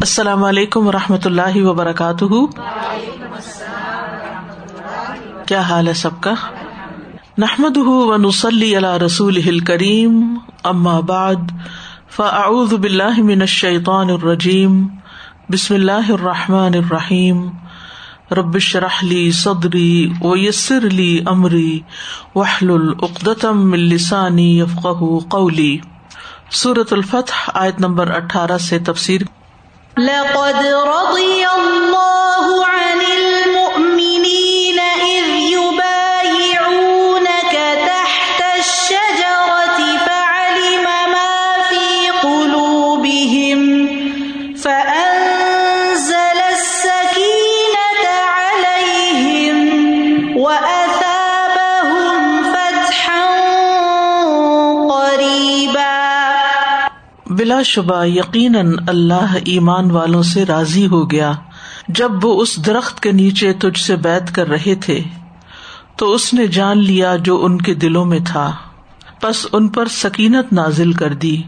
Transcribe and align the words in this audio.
السلام 0.00 0.44
علیکم 0.44 0.86
و 0.86 0.92
رحمۃ 0.92 1.24
اللہ 1.24 1.56
وبرکاتہ۔ 1.56 2.24
کیا 5.46 5.60
حال 5.60 5.88
ہے 5.88 5.92
سب 5.92 6.20
کا؟ 6.20 6.34
نحمد 7.38 7.76
و 7.76 8.16
نسلی 8.16 8.76
اللہ 8.76 8.96
رسول 8.96 9.58
کریم 9.58 10.38
اما 10.64 11.00
بعد، 11.00 11.52
فاعوذ 12.16 12.74
باللہ 12.74 13.22
من 13.22 13.40
الشیطان 13.40 14.10
الرجیم، 14.10 14.86
بسم 15.50 15.74
اللہ 15.74 16.10
الرحمٰن 16.10 16.74
الرحیم۔ 16.74 17.48
ربش 18.32 18.76
رحلی 18.76 19.30
صدری 19.30 20.12
و 20.20 20.36
یسر 20.36 20.86
علی 20.86 21.18
عمری 21.26 21.80
وحل 22.34 22.70
العقدم 22.70 23.72
السانی 23.72 24.58
یفق 24.58 24.86
قولی۔ 25.28 25.78
صورت 26.52 26.92
الفتح، 26.92 27.50
آیت 27.54 27.80
نمبر 27.80 28.10
اٹھارہ 28.10 28.58
سے 28.58 28.78
تفسیر 28.78 29.20
لقد 29.98 30.66
رضي 30.66 31.46
الله 31.46 32.19
بلا 57.50 57.62
شبہ 57.62 58.04
یقیناً 58.04 58.74
اللہ 58.86 59.34
ایمان 59.44 59.90
والوں 59.90 60.22
سے 60.22 60.46
راضی 60.46 60.86
ہو 60.86 61.10
گیا۔ 61.10 61.32
جب 61.88 62.10
وہ 62.22 62.42
اس 62.42 62.66
درخت 62.66 63.00
کے 63.00 63.12
نیچے 63.12 63.52
تجھ 63.52 63.80
سے 63.80 63.96
بیت 63.96 64.34
کر 64.34 64.48
رہے 64.48 64.74
تھے، 64.74 65.00
تو 65.96 66.12
اس 66.12 66.34
نے 66.34 66.46
جان 66.46 66.78
لیا 66.78 67.16
جو 67.16 67.44
ان 67.44 67.60
کے 67.60 67.74
دلوں 67.74 68.04
میں 68.04 68.18
تھا۔ 68.26 68.52
بس 69.22 69.46
ان 69.52 69.68
پر 69.68 69.88
سکینت 69.88 70.52
نازل 70.52 70.92
کر 70.92 71.14
دی 71.14 71.42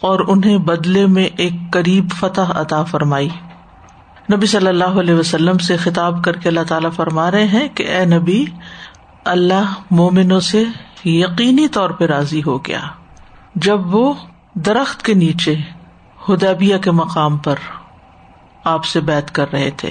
اور 0.00 0.20
انہیں 0.28 0.58
بدلے 0.58 1.06
میں 1.06 1.28
ایک 1.36 1.52
قریب 1.72 2.10
فتح 2.20 2.40
عطا 2.48 2.82
فرمائی۔ 2.82 3.28
نبی 4.32 4.46
صلی 4.46 4.66
اللہ 4.66 5.00
علیہ 5.00 5.14
وسلم 5.14 5.58
سے 5.58 5.76
خطاب 5.76 6.24
کر 6.24 6.36
کے 6.36 6.48
اللہ 6.48 6.64
تعالیٰ 6.68 6.92
فرما 6.92 7.30
رہے 7.30 7.46
ہیں 7.46 7.68
کہ 7.68 7.82
اے 7.82 8.04
نبی، 8.04 8.44
اللہ 9.24 9.74
مومنوں 9.90 10.40
سے 10.40 10.64
یقینی 11.04 11.68
طور 11.68 11.90
پہ 11.90 12.04
راضی 12.04 12.42
ہو 12.46 12.58
گیا۔ 12.58 12.80
جب 13.54 13.94
وہ 13.94 14.14
درخت 14.54 15.02
کے 15.02 15.14
نیچے 15.14 15.56
ہدیبیہ 16.28 16.76
کے 16.76 16.90
مقام 16.90 17.36
پر 17.36 17.54
آپ 18.64 18.84
سے 18.84 19.00
بیت 19.00 19.34
کر 19.34 19.52
رہے 19.52 19.70
تھے، 19.70 19.90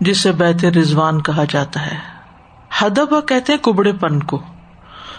جسے 0.00 0.32
بیت 0.32 0.64
رضوان 0.64 1.22
کہا 1.22 1.44
جاتا 1.48 1.86
ہے۔ 1.86 1.98
ہدبا 2.82 3.20
کہتے 3.20 3.52
ہیں 3.52 3.60
کبڑے 3.60 3.92
پن 3.92 4.22
کو۔ 4.22 4.42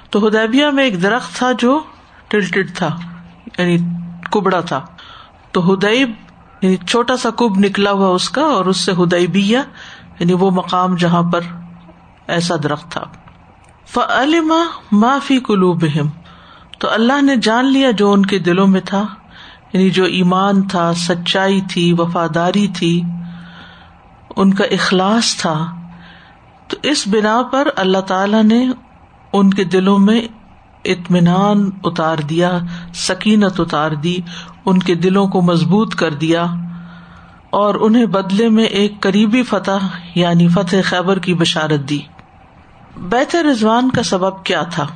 تو 0.10 0.28
ہدیبیہ 0.28 0.66
میں 0.66 0.84
ایک 0.84 1.04
درخت 1.04 1.36
تھا 1.36 1.52
جو 1.60 1.80
ٹلٹڈ 2.28 2.76
تھا 2.76 2.98
یعنی 3.58 3.78
کبڑا 4.32 4.62
تھا۔ 4.62 4.86
تو 5.52 5.74
ہدیب 5.74 6.12
یعنی 6.62 6.78
چھوٹا 6.78 7.18
سا 7.18 7.30
کب 7.30 7.58
نکلا 7.58 7.92
ہوا 7.92 8.08
اس 8.08 8.30
کا 8.30 8.42
اور 8.42 8.66
اس 8.66 8.78
سے 8.78 8.92
ہدیبیہ 8.92 9.58
یعنی 10.20 10.34
وہ 10.34 10.52
مقام 10.52 10.96
جہاں 10.96 11.32
پر 11.32 11.42
ایسا 12.28 12.56
درخت 12.64 12.92
تھا۔ 12.92 13.04
فعلما 13.88 14.60
معافی 14.92 15.40
قلوبہم 15.40 16.08
تو 16.86 16.94
اللہ 16.94 17.22
نے 17.22 17.36
جان 17.36 17.66
لیا 17.66 17.92
جو 17.92 18.12
ان 18.12 18.26
کے 18.26 18.40
دلوں 18.40 18.68
میں 18.68 18.82
تھا 18.82 19.06
یعنی 19.74 19.90
جو 19.90 20.04
ایمان 20.04 20.68
تھا، 20.68 20.94
سچائی 20.94 21.62
تھی، 21.62 21.94
وفاداری 21.94 22.68
تھی، 22.68 23.02
ان 24.36 24.54
کا 24.54 24.64
اخلاص 24.64 25.38
تھا۔ 25.38 25.76
تو 26.68 26.78
اس 26.84 27.08
بنا 27.08 27.42
پر 27.52 27.68
اللہ 27.76 27.98
تعالی 27.98 28.42
نے 28.42 28.68
ان 29.34 29.54
کے 29.54 29.64
دلوں 29.64 30.00
میں 30.00 30.22
اطمینان 30.86 31.70
اتار 31.84 32.18
دیا، 32.18 32.60
سکینت 32.94 33.60
اتار 33.60 33.92
دی، 33.92 34.18
ان 34.66 34.80
کے 34.80 34.96
دلوں 34.96 35.28
کو 35.28 35.42
مضبوط 35.42 35.96
کر 35.96 36.14
دیا۔ 36.14 36.46
اور 37.50 37.76
انہیں 37.76 38.06
بدلے 38.06 38.50
میں 38.50 38.64
ایک 38.64 39.00
قریبی 39.00 39.44
فتح 39.44 39.88
یعنی 40.16 40.48
فتح 40.48 40.76
خیبر 40.84 41.20
کی 41.20 41.34
بشارت 41.34 41.90
دی۔ 41.90 42.00
بیت 42.98 43.36
رضوان 43.36 43.90
کا 43.90 44.04
سبب 44.04 44.44
کیا 44.44 44.64
تھا؟ 44.64 44.88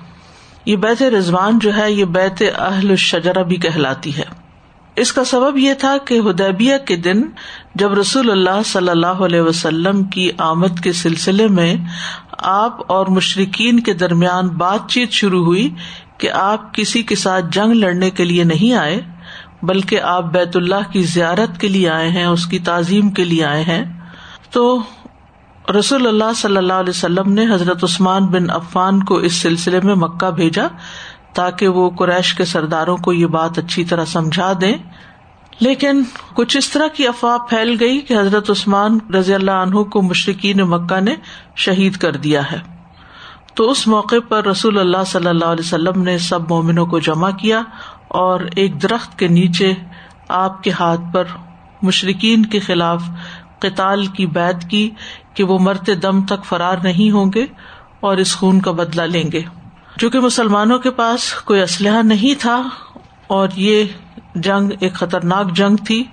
یہ 0.65 0.75
بیت 0.75 1.01
رضوان 1.01 1.59
جو 1.59 1.77
ہے، 1.77 1.91
یہ 1.91 2.05
بیت 2.05 2.41
اہل 2.55 2.89
الشجرا 2.89 3.41
بھی 3.41 3.55
کہلاتی 3.55 4.17
ہے۔ 4.17 4.23
اس 4.95 5.13
کا 5.13 5.23
سبب 5.23 5.57
یہ 5.57 5.73
تھا 5.73 5.97
کہ 6.05 6.19
ہدیبیہ 6.19 6.77
کے 6.85 6.95
دن 6.95 7.21
جب 7.75 7.93
رسول 7.93 8.31
اللہ 8.31 8.61
صلی 8.65 8.89
اللہ 8.89 9.21
علیہ 9.25 9.41
وسلم 9.41 10.03
کی 10.03 10.29
آمد 10.37 10.79
کے 10.79 10.91
سلسلے 10.91 11.47
میں 11.47 11.75
آپ 12.37 12.91
اور 12.91 13.07
مشرقین 13.07 13.79
کے 13.79 13.93
درمیان 13.93 14.47
بات 14.47 14.89
چیت 14.89 15.11
شروع 15.11 15.45
ہوئی 15.45 15.69
کہ 16.17 16.31
آپ 16.31 16.73
کسی 16.73 17.01
کے 17.03 17.15
ساتھ 17.15 17.45
جنگ 17.51 17.73
لڑنے 17.73 18.09
کے 18.09 18.25
لیے 18.25 18.43
نہیں 18.43 18.73
آئے، 18.73 19.01
بلکہ 19.63 20.01
آپ 20.01 20.23
بیت 20.23 20.55
اللہ 20.55 20.91
کی 20.91 21.01
زیارت 21.01 21.59
کے 21.59 21.67
لیے 21.67 21.89
آئے 21.89 22.09
ہیں، 22.09 22.25
اس 22.25 22.45
کی 22.45 22.59
تعظیم 22.59 23.09
کے 23.09 23.23
لیے 23.23 23.45
آئے 23.45 23.63
ہیں، 23.63 23.83
تو 24.51 24.81
رسول 25.77 26.07
اللہ 26.07 26.33
صلی 26.35 26.57
اللہ 26.57 26.73
علیہ 26.73 26.89
وسلم 26.89 27.33
نے 27.33 27.45
حضرت 27.53 27.83
عثمان 27.83 28.25
بن 28.25 28.49
عفان 28.49 29.03
کو 29.03 29.15
اس 29.15 29.33
سلسلے 29.33 29.79
میں 29.83 29.95
مکہ 29.95 30.31
بھیجا 30.31 30.67
تاکہ 31.33 31.67
وہ 31.67 31.89
قریش 31.89 32.33
کے 32.33 32.45
سرداروں 32.45 32.97
کو 32.97 33.13
یہ 33.13 33.25
بات 33.25 33.57
اچھی 33.57 33.85
طرح 33.85 34.05
سمجھا 34.05 34.53
دیں۔ 34.61 34.77
لیکن 35.59 36.03
کچھ 36.33 36.57
اس 36.57 36.69
طرح 36.69 36.87
کی 36.87 37.07
افواہ 37.07 37.37
پھیل 37.37 37.77
گئی 37.79 37.99
کہ 37.99 38.19
حضرت 38.19 38.49
عثمان 38.49 38.97
رضی 39.13 39.33
اللہ 39.33 39.51
عنہ 39.51 39.79
کو 39.79 40.01
مشرقین 40.01 40.57
مکہ 40.57 40.99
نے 40.99 41.15
شہید 41.55 41.97
کر 41.97 42.11
دیا 42.11 42.51
ہے۔ 42.51 42.59
تو 43.53 43.71
اس 43.71 43.87
موقع 43.87 44.15
پر 44.29 44.45
رسول 44.45 44.79
اللہ 44.79 45.03
صلی 45.07 45.27
اللہ 45.27 45.45
علیہ 45.45 45.65
وسلم 45.65 46.01
نے 46.01 46.17
سب 46.17 46.49
مومنوں 46.49 46.85
کو 46.85 46.99
جمع 46.99 47.31
کیا 47.31 47.61
اور 48.07 48.39
ایک 48.55 48.83
درخت 48.83 49.19
کے 49.19 49.27
نیچے 49.27 49.73
آپ 50.29 50.63
کے 50.63 50.71
ہاتھ 50.71 51.01
پر 51.13 51.23
مشرقین 51.81 52.45
کے 52.45 52.59
خلاف 52.59 53.03
قطال 53.59 54.05
کی 54.05 54.25
بیت 54.25 54.69
کی 54.69 54.89
کہ 55.33 55.43
وہ 55.43 55.59
مرتے 55.59 55.95
دم 55.95 56.25
تک 56.25 56.45
فرار 56.45 56.77
نہیں 56.83 57.11
ہوں 57.11 57.31
گے 57.35 57.45
اور 57.99 58.17
اس 58.17 58.35
خون 58.35 58.61
کا 58.61 58.71
بدلا 58.71 59.05
لیں 59.05 59.31
گے۔ 59.33 59.41
چونکہ 59.97 60.19
مسلمانوں 60.19 60.79
کے 60.79 60.91
پاس 60.91 61.33
کوئی 61.33 61.61
اسلحہ 61.61 62.01
نہیں 62.01 62.41
تھا 62.41 62.61
اور 63.27 63.47
یہ 63.55 63.83
جنگ 64.35 64.71
ایک 64.79 64.93
خطرناک 64.93 65.51
جنگ 65.51 65.75
تھی، 65.75 66.03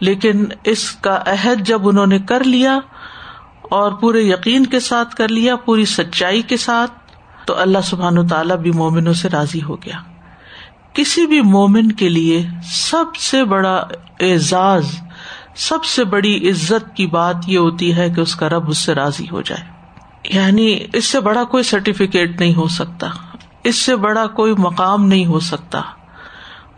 لیکن 0.00 0.44
اس 0.64 0.92
کا 0.92 1.22
عہد 1.26 1.66
جب 1.66 1.88
انہوں 1.88 2.06
نے 2.06 2.18
کر 2.18 2.44
لیا 2.44 2.78
اور 3.62 3.92
پورے 3.92 4.20
یقین 4.20 4.66
کے 4.66 4.80
ساتھ 4.80 5.14
کر 5.14 5.28
لیا، 5.28 5.56
پوری 5.56 5.84
سچائی 5.84 6.42
کے 6.42 6.56
ساتھ، 6.56 6.92
تو 7.46 7.60
اللہ 7.60 7.78
سبحان 7.84 8.18
و 8.18 8.26
تعالیٰ 8.26 8.56
بھی 8.56 8.70
مومنوں 8.70 9.12
سے 9.12 9.28
راضی 9.28 9.62
ہو 9.62 9.76
گیا۔ 9.76 9.98
کسی 10.92 11.26
بھی 11.26 11.40
مومن 11.40 11.92
کے 11.92 12.08
لیے 12.08 12.46
سب 12.72 13.16
سے 13.16 13.44
بڑا 13.44 13.76
اعزاز 14.20 14.84
سب 15.58 15.84
سے 15.84 16.04
بڑی 16.04 16.50
عزت 16.50 16.96
کی 16.96 17.06
بات 17.06 17.36
یہ 17.46 17.58
ہوتی 17.58 17.96
ہے 17.96 18.10
کہ 18.10 18.20
اس 18.20 18.36
کا 18.36 18.48
رب 18.48 18.68
اس 18.68 18.78
سے 18.78 18.94
راضی 18.94 19.26
ہو 19.32 19.40
جائے۔ 19.40 19.64
یعنی 20.36 20.78
اس 20.92 21.04
سے 21.04 21.20
بڑا 21.20 21.44
کوئی 21.44 21.62
سرٹیفکیٹ 21.62 22.40
نہیں 22.40 22.54
ہو 22.54 22.68
سکتا۔ 22.68 23.06
اس 23.64 23.76
سے 23.76 23.96
بڑا 23.96 24.26
کوئی 24.26 24.54
مقام 24.58 25.04
نہیں 25.06 25.26
ہو 25.26 25.40
سکتا۔ 25.40 25.80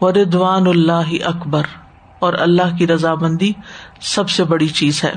وردوان 0.00 0.66
اللہ 0.66 1.24
اکبر 1.24 1.62
اور 2.18 2.32
اللہ 2.38 2.76
کی 2.78 2.86
رضامندی 2.86 3.52
سب 4.00 4.30
سے 4.30 4.44
بڑی 4.44 4.68
چیز 4.68 5.04
ہے۔ 5.04 5.12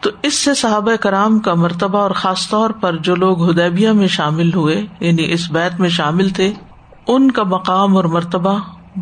تو 0.00 0.10
اس 0.22 0.34
سے 0.34 0.54
صحابہ 0.54 0.96
کرام 0.96 1.38
کا 1.38 1.54
مرتبہ 1.54 1.98
اور 1.98 2.10
خاص 2.10 2.48
طور 2.48 2.70
پر 2.70 2.96
جو 2.96 3.14
لوگ 3.14 3.50
ہدیبیہ 3.50 3.90
میں 3.90 4.06
شامل 4.06 4.54
ہوئے 4.54 4.86
یعنی 5.00 5.32
اس 5.32 5.50
بیت 5.50 5.80
میں 5.80 5.88
شامل 5.88 6.28
تھے، 6.28 6.52
ان 7.06 7.30
کا 7.30 7.42
مقام 7.42 7.96
اور 7.96 8.04
مرتبہ 8.04 8.58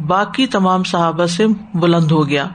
باقی 0.07 0.47
تمام 0.47 0.83
صحابہ 0.83 1.27
سے 1.27 1.47
بلند 1.75 2.11
ہو 2.11 2.29
گیا۔ 2.29 2.47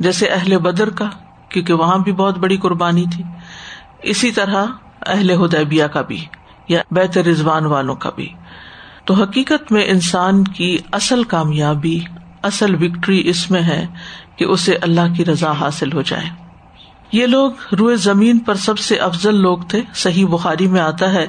جیسے 0.00 0.26
اہل 0.26 0.58
بدر 0.58 0.90
کا، 0.90 1.08
کیونکہ 1.48 1.72
وہاں 1.72 1.98
بھی 1.98 2.12
بہت 2.12 2.38
بڑی 2.38 2.56
قربانی 2.56 3.04
تھی۔ 3.14 3.24
اسی 4.02 4.30
طرح 4.30 4.64
اہل 5.06 5.30
ہدیبیہ 5.30 5.84
کا 5.84 6.02
بھی، 6.02 6.24
یا 6.68 6.82
بیت 6.90 7.18
رضوان 7.18 7.66
والوں 7.66 7.94
کا 7.94 8.10
بھی۔ 8.16 8.32
تو 9.04 9.14
حقیقت 9.14 9.72
میں 9.72 9.84
انسان 9.86 10.44
کی 10.44 10.78
اصل 10.92 11.24
کامیابی، 11.24 12.00
اصل 12.42 12.74
وکٹری 12.74 13.22
اس 13.24 13.50
میں 13.50 13.62
ہے 13.62 13.86
کہ 14.36 14.44
اسے 14.44 14.76
اللہ 14.82 15.14
کی 15.16 15.24
رضا 15.24 15.50
حاصل 15.50 15.92
ہو 15.92 16.02
جائے۔ 16.02 16.46
یہ 17.12 17.26
لوگ 17.26 17.52
روئے 17.78 17.96
زمین 17.96 18.38
پر 18.38 18.54
سب 18.54 18.78
سے 18.78 18.96
افضل 18.96 19.34
لوگ 19.34 19.58
تھے۔ 19.58 19.82
صحیح 19.94 20.26
بخاری 20.26 20.66
میں 20.66 20.80
آتا 20.80 21.12
ہے، 21.12 21.26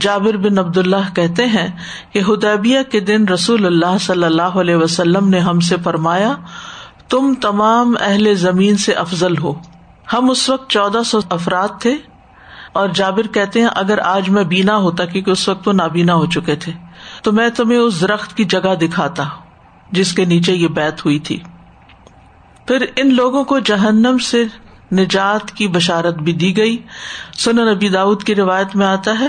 جابر 0.00 0.36
بن 0.36 0.58
عبد 0.58 0.78
اللہ 0.78 1.14
کہتے 1.14 1.46
ہیں 1.46 1.68
کہ 2.12 2.20
ہدیبیہ 2.28 2.78
کے 2.92 3.00
دن 3.00 3.28
رسول 3.28 3.66
اللہ 3.66 3.98
صلی 4.00 4.24
اللہ 4.24 4.42
علیہ 4.42 4.76
وسلم 4.76 5.28
نے 5.28 5.38
ہم 5.38 5.60
سے 5.60 5.76
فرمایا 5.84 6.32
تم 7.08 7.34
تمام 7.34 7.94
اہل 8.00 8.34
زمین 8.34 8.76
سے 8.76 8.92
افضل 8.92 9.38
ہو۔ 9.38 9.54
ہم 10.12 10.30
اس 10.30 10.48
وقت 10.48 10.70
چودہ 10.70 11.02
سو 11.06 11.20
افراد 11.30 11.68
تھے 11.80 11.96
اور 12.72 12.88
جابر 12.88 13.26
کہتے 13.26 13.60
ہیں، 13.60 13.68
اگر 13.74 13.98
آج 13.98 14.28
میں 14.28 14.44
بینا 14.44 14.76
ہوتا 14.76 15.04
کیونکہ 15.04 15.30
اس 15.30 15.48
وقت 15.48 15.64
تو 15.64 15.72
نابینا 15.72 16.14
ہو 16.14 16.26
چکے 16.26 16.56
تھے، 16.56 16.72
تو 17.22 17.32
میں 17.32 17.48
تمہیں 17.48 17.78
اس 17.78 18.00
درخت 18.00 18.36
کی 18.36 18.44
جگہ 18.44 18.74
دکھاتا، 18.74 19.24
جس 19.92 20.12
کے 20.12 20.24
نیچے 20.24 20.52
یہ 20.52 20.68
بیت 20.68 21.04
ہوئی 21.04 21.18
تھی۔ 21.18 21.40
پھر 22.66 22.86
ان 22.96 23.14
لوگوں 23.14 23.44
کو 23.44 23.58
جہنم 23.58 24.18
سے 24.18 24.44
نجات 24.92 25.50
کی 25.50 25.68
بشارت 25.68 26.14
بھی 26.14 26.32
دی 26.32 26.56
گئی۔ 26.56 26.82
سن 27.38 27.56
نبی 27.56 27.88
داود 27.88 28.22
کی 28.22 28.34
روایت 28.34 28.76
میں 28.76 28.86
آتا 28.86 29.20
ہے، 29.20 29.28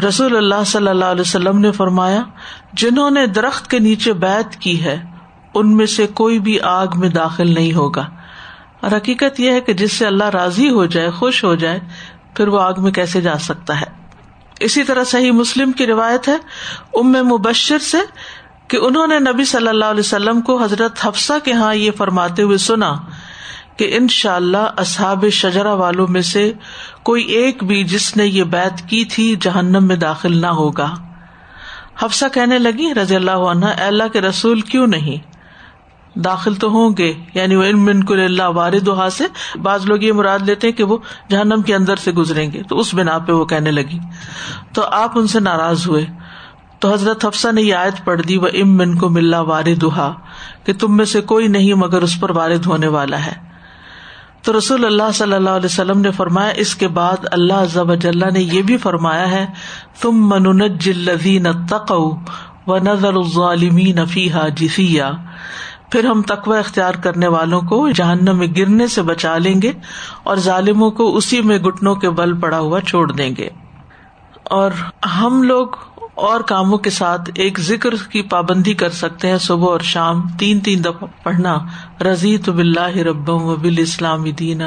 رسول 0.00 0.36
اللہ 0.36 0.64
صلی 0.66 0.88
اللہ 0.88 1.04
علیہ 1.04 1.20
وسلم 1.20 1.58
نے 1.58 1.72
فرمایا، 1.72 2.22
جنہوں 2.72 3.10
نے 3.10 3.26
درخت 3.26 3.70
کے 3.70 3.78
نیچے 3.78 4.12
بیت 4.12 4.56
کی 4.56 4.84
ہے 4.84 5.09
ان 5.54 5.76
میں 5.76 5.86
سے 5.86 6.06
کوئی 6.06 6.38
بھی 6.38 6.60
آگ 6.60 6.86
میں 6.94 7.08
داخل 7.08 7.54
نہیں 7.54 7.72
ہوگا۔ 7.72 8.06
اور 8.80 8.96
حقیقت 8.96 9.40
یہ 9.40 9.50
ہے 9.50 9.60
کہ 9.60 9.72
جس 9.72 9.92
سے 9.92 10.06
اللہ 10.06 10.24
راضی 10.24 10.70
ہو 10.70 10.86
جائے، 10.86 11.10
خوش 11.10 11.44
ہو 11.44 11.54
جائے، 11.54 11.80
پھر 12.34 12.48
وہ 12.48 12.60
آگ 12.60 12.72
میں 12.78 12.92
کیسے 12.92 13.20
جا 13.20 13.38
سکتا 13.38 13.80
ہے۔ 13.80 13.86
اسی 14.60 14.84
طرح 14.84 15.04
صحیح 15.04 15.32
مسلم 15.32 15.72
کی 15.72 15.86
روایت 15.86 16.28
ہے 16.28 16.36
ام 16.94 17.12
مبشر 17.12 17.78
سے 17.78 17.98
کہ 18.68 18.76
انہوں 18.76 19.06
نے 19.06 19.18
نبی 19.18 19.44
صلی 19.44 19.68
اللہ 19.68 19.84
علیہ 19.84 20.00
وسلم 20.00 20.40
کو 20.40 20.62
حضرت 20.62 21.06
حفصہ 21.06 21.32
کے 21.44 21.52
ہاں 21.52 21.74
یہ 21.74 21.90
فرماتے 21.90 22.42
ہوئے 22.42 22.56
سنا 22.56 22.96
کہ 23.76 23.96
ان 23.96 24.08
شاء 24.08 24.36
اللہ 24.36 24.70
اصحاب 24.76 25.28
شجرا 25.28 25.72
والوں 25.72 26.06
میں 26.08 26.20
سے 26.20 26.52
کوئی 27.02 27.24
ایک 27.24 27.64
بھی 27.64 27.84
جس 27.84 28.16
نے 28.16 28.26
یہ 28.26 28.44
بیت 28.44 28.88
کی 28.88 29.04
تھی 29.04 29.36
جہنم 29.40 29.84
میں 29.84 29.96
داخل 29.96 30.40
نہ 30.40 30.46
ہوگا۔ 30.46 30.94
حفصہ 31.98 32.24
کہنے 32.32 32.58
لگی، 32.58 32.94
رضی 32.94 33.16
اللہ 33.16 33.30
عنہ 33.30 33.64
اللہ 33.64 34.08
کے 34.12 34.20
رسول 34.20 34.60
کیوں 34.60 34.86
نہیں؟ 34.86 35.30
داخل 36.14 36.54
تو 36.54 36.68
ہوں 36.68 36.90
گے 36.98 37.12
یعنی 37.34 37.56
وہ 37.56 37.64
علم 37.64 38.02
کو 38.02 38.14
اللہ 38.14 38.42
وارد 38.42 38.88
سے 39.12 39.24
بعض 39.58 39.86
لوگ 39.86 40.02
یہ 40.02 40.12
مراد 40.12 40.38
لیتے 40.38 40.66
ہیں 40.66 40.74
کہ 40.74 40.84
وہ 40.84 40.98
جہنم 41.30 41.62
کے 41.62 41.74
اندر 41.74 41.96
سے 41.96 42.12
گزریں 42.12 42.52
گے، 42.52 42.62
تو 42.62 42.78
اس 42.78 42.94
بنا 42.94 43.18
پہ 43.18 43.32
وہ 43.32 43.44
کہنے 43.44 43.70
لگی۔ 43.70 43.98
تو 44.72 44.82
آپ 44.82 45.18
ان 45.18 45.26
سے 45.26 45.40
ناراض 45.40 45.86
ہوئے۔ 45.86 46.06
تو 46.78 46.92
حضرت 46.92 47.24
حفصہ 47.24 47.48
نے 47.52 47.62
یہ 47.62 47.74
آیت 47.74 48.04
پڑھ 48.04 48.22
دی 48.22 48.38
وہ 48.38 48.48
ام 48.54 48.76
من 48.76 48.98
کو 48.98 49.08
ملا 49.08 49.40
وارد 49.40 49.84
کہ 50.64 50.72
تم 50.72 50.96
میں 50.96 51.04
سے 51.04 51.20
کوئی 51.20 51.48
نہیں 51.48 51.74
مگر 51.74 52.02
اس 52.02 52.20
پر 52.20 52.30
وارد 52.30 52.66
ہونے 52.66 52.86
والا 52.86 53.26
ہے۔ 53.26 53.50
تو 54.42 54.58
رسول 54.58 54.84
اللہ 54.84 55.10
صلی 55.14 55.32
اللہ 55.32 55.50
علیہ 55.50 55.66
وسلم 55.66 56.00
نے 56.00 56.10
فرمایا، 56.10 56.52
اس 56.56 56.74
کے 56.76 56.88
بعد 56.88 57.16
اللہ 57.32 57.64
ضب 57.64 57.94
نے 58.32 58.40
یہ 58.40 58.62
بھی 58.62 58.76
فرمایا 58.76 59.30
ہے 59.30 59.46
تم 60.00 60.28
من 60.28 60.78
جلین 60.78 61.66
تقو 61.66 62.18
و 62.66 62.78
نظر 62.78 63.14
الظالمین 63.14 64.06
فیحا 64.06 64.48
جسیا 64.48 65.12
پھر 65.90 66.04
ہم 66.04 66.22
تقوی 66.22 66.58
اختیار 66.58 66.94
کرنے 66.94 67.26
والوں 67.26 67.60
کو 67.60 67.88
جہنم 67.90 68.38
میں 68.38 68.46
گرنے 68.56 68.86
سے 68.86 69.02
بچا 69.02 69.38
لیں 69.38 69.62
گے 69.62 69.72
اور 70.22 70.36
ظالموں 70.36 70.90
کو 70.90 71.16
اسی 71.16 71.40
میں 71.40 71.58
گٹنوں 71.58 71.94
کے 71.94 72.10
بل 72.10 72.40
پڑا 72.40 72.58
ہوا 72.58 72.80
چھوڑ 72.80 73.12
دیں 73.12 73.30
گے۔ 73.38 73.48
اور 74.44 74.70
ہم 75.06 75.42
لوگ 75.42 75.66
اور 76.14 76.40
کاموں 76.40 76.78
کے 76.78 76.90
ساتھ 76.90 77.30
ایک 77.34 77.60
ذکر 77.60 77.90
کی 78.10 78.22
پابندی 78.22 78.74
کر 78.74 78.90
سکتے 78.90 79.28
ہیں 79.28 79.38
صبح 79.38 79.68
اور 79.68 79.80
شام۔ 79.80 80.22
تین 80.38 80.60
تین 80.60 80.84
دفعہ 80.84 81.08
پڑھنا۔ 81.22 81.58
رضی 82.00 82.38
تو 82.38 82.52
بلّہ 82.52 82.96
ربم 82.96 83.42
و 83.42 83.56
بال 83.56 83.74
اسلام 83.78 84.22
دین 84.22 84.62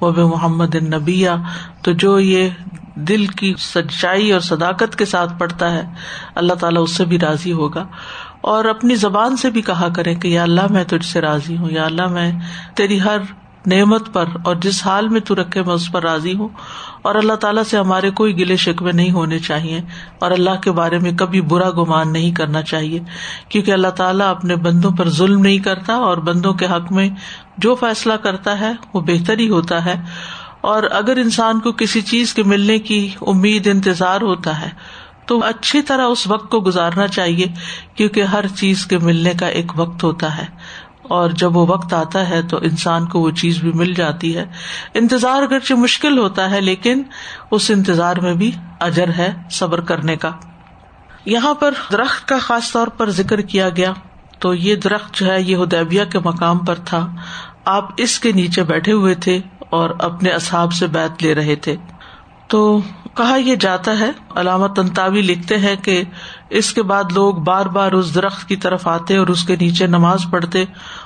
و 0.00 0.28
محمد 0.28 0.74
نبیا 0.74 1.36
تو 1.82 1.92
جو 1.92 2.20
یہ 2.20 2.48
دل 2.94 3.26
کی 3.26 3.54
سچائی 3.58 4.32
اور 4.32 4.40
صداقت 4.40 4.96
کے 4.96 5.04
ساتھ 5.04 5.32
پڑھتا 5.38 5.72
ہے، 5.72 5.82
اللہ 6.34 6.54
تعالیٰ 6.54 6.82
اس 6.82 6.90
سے 6.90 7.04
بھی 7.04 7.18
راضی 7.18 7.52
ہوگا۔ 7.52 7.86
اور 8.42 8.64
اپنی 8.64 8.94
زبان 8.94 9.36
سے 9.36 9.50
بھی 9.50 9.62
کہا 9.62 9.88
کرے 9.96 10.14
کہ 10.14 10.28
یا 10.28 10.42
اللہ 10.42 10.66
میں 10.70 10.84
تجھ 10.84 11.06
سے 11.06 11.20
راضی 11.20 11.56
ہوں، 11.56 11.70
یا 11.70 11.84
اللہ 11.84 12.06
میں 12.06 12.32
تیری 12.74 13.00
ہر 13.00 13.18
نعمت 13.66 14.12
پر 14.12 14.24
اور 14.44 14.56
جس 14.56 14.86
حال 14.86 15.08
میں 15.08 15.20
تو 15.20 15.34
رکھے 15.34 15.62
میں 15.62 15.74
اس 15.74 15.92
پر 15.92 16.02
راضی 16.02 16.34
ہوں۔ 16.34 16.48
اور 17.02 17.14
اللہ 17.14 17.32
تعالیٰ 17.32 17.62
سے 17.62 17.78
ہمارے 17.78 18.10
کوئی 18.10 18.38
گلے 18.38 18.56
شکوے 18.56 18.92
نہیں 18.92 19.10
ہونے 19.10 19.38
چاہیے 19.38 19.80
اور 20.18 20.30
اللہ 20.30 20.60
کے 20.62 20.72
بارے 20.72 20.98
میں 20.98 21.12
کبھی 21.12 21.40
برا 21.40 21.70
گمان 21.70 22.12
نہیں 22.12 22.32
کرنا 22.32 22.62
چاہیے، 22.62 23.00
کیونکہ 23.48 23.70
اللہ 23.70 23.88
تعالیٰ 23.88 24.30
اپنے 24.30 24.56
بندوں 24.56 24.90
پر 24.90 25.08
ظلم 25.08 25.40
نہیں 25.40 25.58
کرتا 25.58 25.92
اور 25.92 26.16
بندوں 26.16 26.54
کے 26.54 26.66
حق 26.66 26.92
میں 26.92 27.08
جو 27.58 27.74
فیصلہ 27.74 28.12
کرتا 28.12 28.60
ہے 28.60 28.72
وہ 28.94 29.00
بہتر 29.00 29.38
ہی 29.38 29.48
ہوتا 29.48 29.84
ہے۔ 29.84 29.94
اور 30.60 30.82
اگر 30.90 31.16
انسان 31.16 31.60
کو 31.60 31.72
کسی 31.72 32.00
چیز 32.00 32.34
کے 32.34 32.42
ملنے 32.42 32.78
کی 32.78 33.08
امید، 33.20 33.66
انتظار 33.66 34.20
ہوتا 34.20 34.60
ہے 34.60 35.01
تو 35.26 35.44
اچھی 35.44 35.82
طرح 35.82 36.02
اس 36.02 36.26
وقت 36.26 36.50
کو 36.50 36.60
گزارنا 36.60 37.08
چاہیے، 37.08 37.46
کیونکہ 37.94 38.22
ہر 38.22 38.46
چیز 38.46 38.86
کے 38.86 38.98
ملنے 38.98 39.32
کا 39.40 39.46
ایک 39.46 39.72
وقت 39.76 40.04
ہوتا 40.04 40.38
ہے۔ 40.38 40.44
اور 41.02 41.30
جب 41.30 41.56
وہ 41.56 41.66
وقت 41.66 41.94
آتا 41.94 42.28
ہے 42.28 42.42
تو 42.42 42.56
انسان 42.56 43.06
کو 43.06 43.20
وہ 43.20 43.30
چیز 43.30 43.58
بھی 43.58 43.72
مل 43.72 43.94
جاتی 43.94 44.36
ہے۔ 44.36 44.44
انتظار 44.94 45.42
اگرچہ 45.42 45.74
مشکل 45.74 46.18
ہوتا 46.18 46.50
ہے، 46.50 46.60
لیکن 46.60 47.02
اس 47.50 47.70
انتظار 47.70 48.16
میں 48.16 48.34
بھی 48.34 48.50
اجر 48.80 49.08
ہے 49.08 49.34
صبر 49.50 49.80
کرنے 49.80 50.16
کا۔ 50.16 50.30
یہاں 51.24 51.54
پر 51.54 51.74
درخت 51.92 52.28
کا 52.28 52.38
خاص 52.38 52.72
طور 52.72 52.86
پر 52.86 53.10
ذکر 53.10 53.40
کیا 53.40 53.68
گیا۔ 53.68 53.92
تو 54.38 54.54
یہ 54.54 54.76
درخت 54.76 55.14
جو 55.14 55.32
ہے، 55.32 55.42
یہ 55.42 55.56
ہدیبیہ 55.56 56.04
کے 56.04 56.18
مقام 56.18 56.58
پر 56.58 56.74
تھا۔ 56.74 57.14
آپ 57.64 57.88
اس 57.96 58.20
کے 58.20 58.32
نیچے 58.32 58.62
بیٹھے 58.62 58.92
ہوئے 58.92 59.14
تھے 59.14 59.40
اور 59.70 59.90
اپنے 59.98 60.30
اصحاب 60.30 60.72
سے 60.72 60.86
بیت 60.86 61.22
لے 61.22 61.34
رہے 61.34 61.56
تھے۔ 61.56 61.76
تو 62.46 62.80
کہا 63.16 63.36
یہ 63.36 63.56
جاتا 63.56 63.98
ہے، 64.00 64.10
علامت 64.34 64.76
تنتاوی 64.76 65.22
لکھتے 65.22 65.56
ہیں 65.58 65.76
کہ 65.76 66.02
اس 66.50 66.72
کے 66.72 66.82
بعد 66.82 67.04
لوگ 67.12 67.34
بار 67.34 67.66
بار 67.66 67.92
اس 67.92 68.14
درخت 68.14 68.48
کی 68.48 68.56
طرف 68.56 68.86
آتے 68.88 69.16
اور 69.16 69.26
اس 69.26 69.44
کے 69.44 69.56
نیچے 69.56 69.86
نماز 69.86 70.26
پڑھتے 70.30 70.64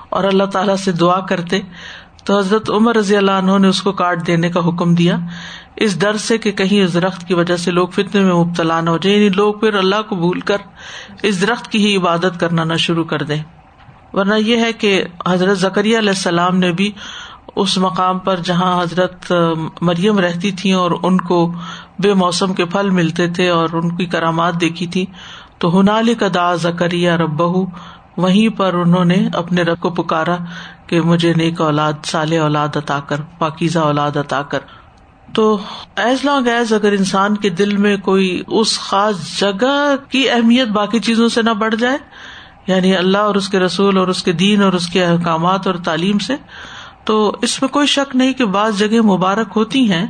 اور 0.08 0.24
اللہ 0.24 0.44
تعالیٰ 0.44 0.76
سے 0.76 0.92
دعا 0.92 1.20
کرتے۔ 1.20 1.60
تو 2.24 2.38
حضرت 2.38 2.70
عمر 2.70 2.96
رضی 2.96 3.16
اللہ 3.16 3.30
عنہ 3.30 3.58
نے 3.58 3.68
اس 3.68 3.82
کو 3.82 3.92
کاٹ 3.92 4.26
دینے 4.26 4.50
کا 4.50 4.60
حکم 4.60 4.94
دیا۔ 4.94 5.16
اس 5.76 6.00
ڈر 6.00 6.16
سے 6.16 6.38
کہ 6.38 6.52
کہیں 6.52 6.82
اس 6.82 6.94
درخت 6.94 7.28
کی 7.28 7.34
وجہ 7.34 7.56
سے 7.56 7.70
لوگ 7.70 7.88
فتنے 7.88 8.20
میں 8.20 8.34
مبتلا 8.34 8.80
نہ 8.80 8.90
ہو 8.90 8.98
جائے 8.98 9.16
یعنی 9.16 9.28
لوگ 9.28 9.54
پھر 9.54 9.74
اللہ 9.74 10.02
کو 10.08 10.16
بھول 10.16 10.40
کر 10.40 10.56
اس 11.22 11.40
درخت 11.40 11.72
کی 11.72 11.86
ہی 11.86 11.96
عبادت 11.96 12.40
کرنا 12.40 12.64
نہ 12.64 12.76
شروع 12.76 13.04
کر 13.04 13.22
دیں۔ 13.22 13.42
ورنہ 14.12 14.34
یہ 14.34 14.56
ہے 14.56 14.72
کہ 14.72 15.04
حضرت 15.26 15.58
زکریہ 15.58 15.98
علیہ 15.98 16.16
السلام 16.16 16.58
نے 16.58 16.72
بھی 16.72 16.92
اس 17.56 17.78
مقام 17.78 18.18
پر 18.18 18.36
جہاں 18.36 18.82
حضرت 18.82 19.32
مریم 19.80 20.18
رہتی 20.18 20.50
تھی 20.52 20.72
اور 20.72 20.90
ان 21.02 21.20
کو 21.20 21.52
بے 21.98 22.14
موسم 22.14 22.54
کے 22.54 22.64
پھل 22.64 22.90
ملتے 22.90 23.28
تھے 23.28 23.48
اور 23.48 23.68
ان 23.72 23.96
کی 23.96 24.06
کرامات 24.06 24.60
دیکھی 24.60 24.86
تھی۔ 24.86 25.06
تو 25.58 25.80
ہنالی 25.80 26.14
کا 26.14 26.26
دا 26.34 26.54
زکریہ 26.54 27.10
رب 27.10 27.40
وہیں 28.16 28.58
پر 28.58 28.74
انہوں 28.74 29.04
نے 29.04 29.28
اپنے 29.34 29.62
رب 29.62 29.80
کو 29.80 29.90
پکارا 29.90 30.36
کہ 30.86 31.00
مجھے 31.00 31.32
نیک 31.36 31.60
اولاد 31.60 31.92
سال 32.04 32.32
اولاد 32.32 32.76
عطا 32.76 33.00
کر، 33.00 33.16
پاکیزہ 33.38 33.78
اولاد 33.78 34.16
عطا 34.16 34.42
کر۔ 34.42 34.58
تو 35.32 35.58
ایز 35.96 36.24
لانگ 36.24 36.46
ایز 36.46 36.72
اگر 36.72 36.92
انسان 36.92 37.36
کے 37.36 37.48
دل 37.48 37.76
میں 37.76 37.96
کوئی 37.96 38.42
اس 38.46 38.78
خاص 38.80 39.40
جگہ 39.40 39.94
کی 40.08 40.30
اہمیت 40.30 40.68
باقی 40.68 40.98
چیزوں 40.98 41.28
سے 41.28 41.42
نہ 41.42 41.50
بڑھ 41.50 41.74
جائے 41.74 41.98
یعنی 42.66 42.96
اللہ 42.96 43.18
اور 43.18 43.34
اس 43.34 43.48
کے 43.48 43.58
رسول 43.58 43.98
اور 43.98 44.08
اس 44.08 44.22
کے 44.22 44.32
دین 44.32 44.62
اور 44.62 44.72
اس 44.72 44.86
کے 44.86 45.04
احکامات 45.04 45.66
اور 45.66 45.74
تعلیم 45.74 46.18
سے، 46.18 46.36
تو 47.04 47.36
اس 47.42 47.62
میں 47.62 47.68
کوئی 47.68 47.86
شک 47.86 48.16
نہیں 48.16 48.32
کہ 48.32 48.44
بعض 48.44 48.78
جگہ 48.78 49.00
مبارک 49.00 49.48
ہوتی 49.56 49.92
ہیں۔ 49.92 50.06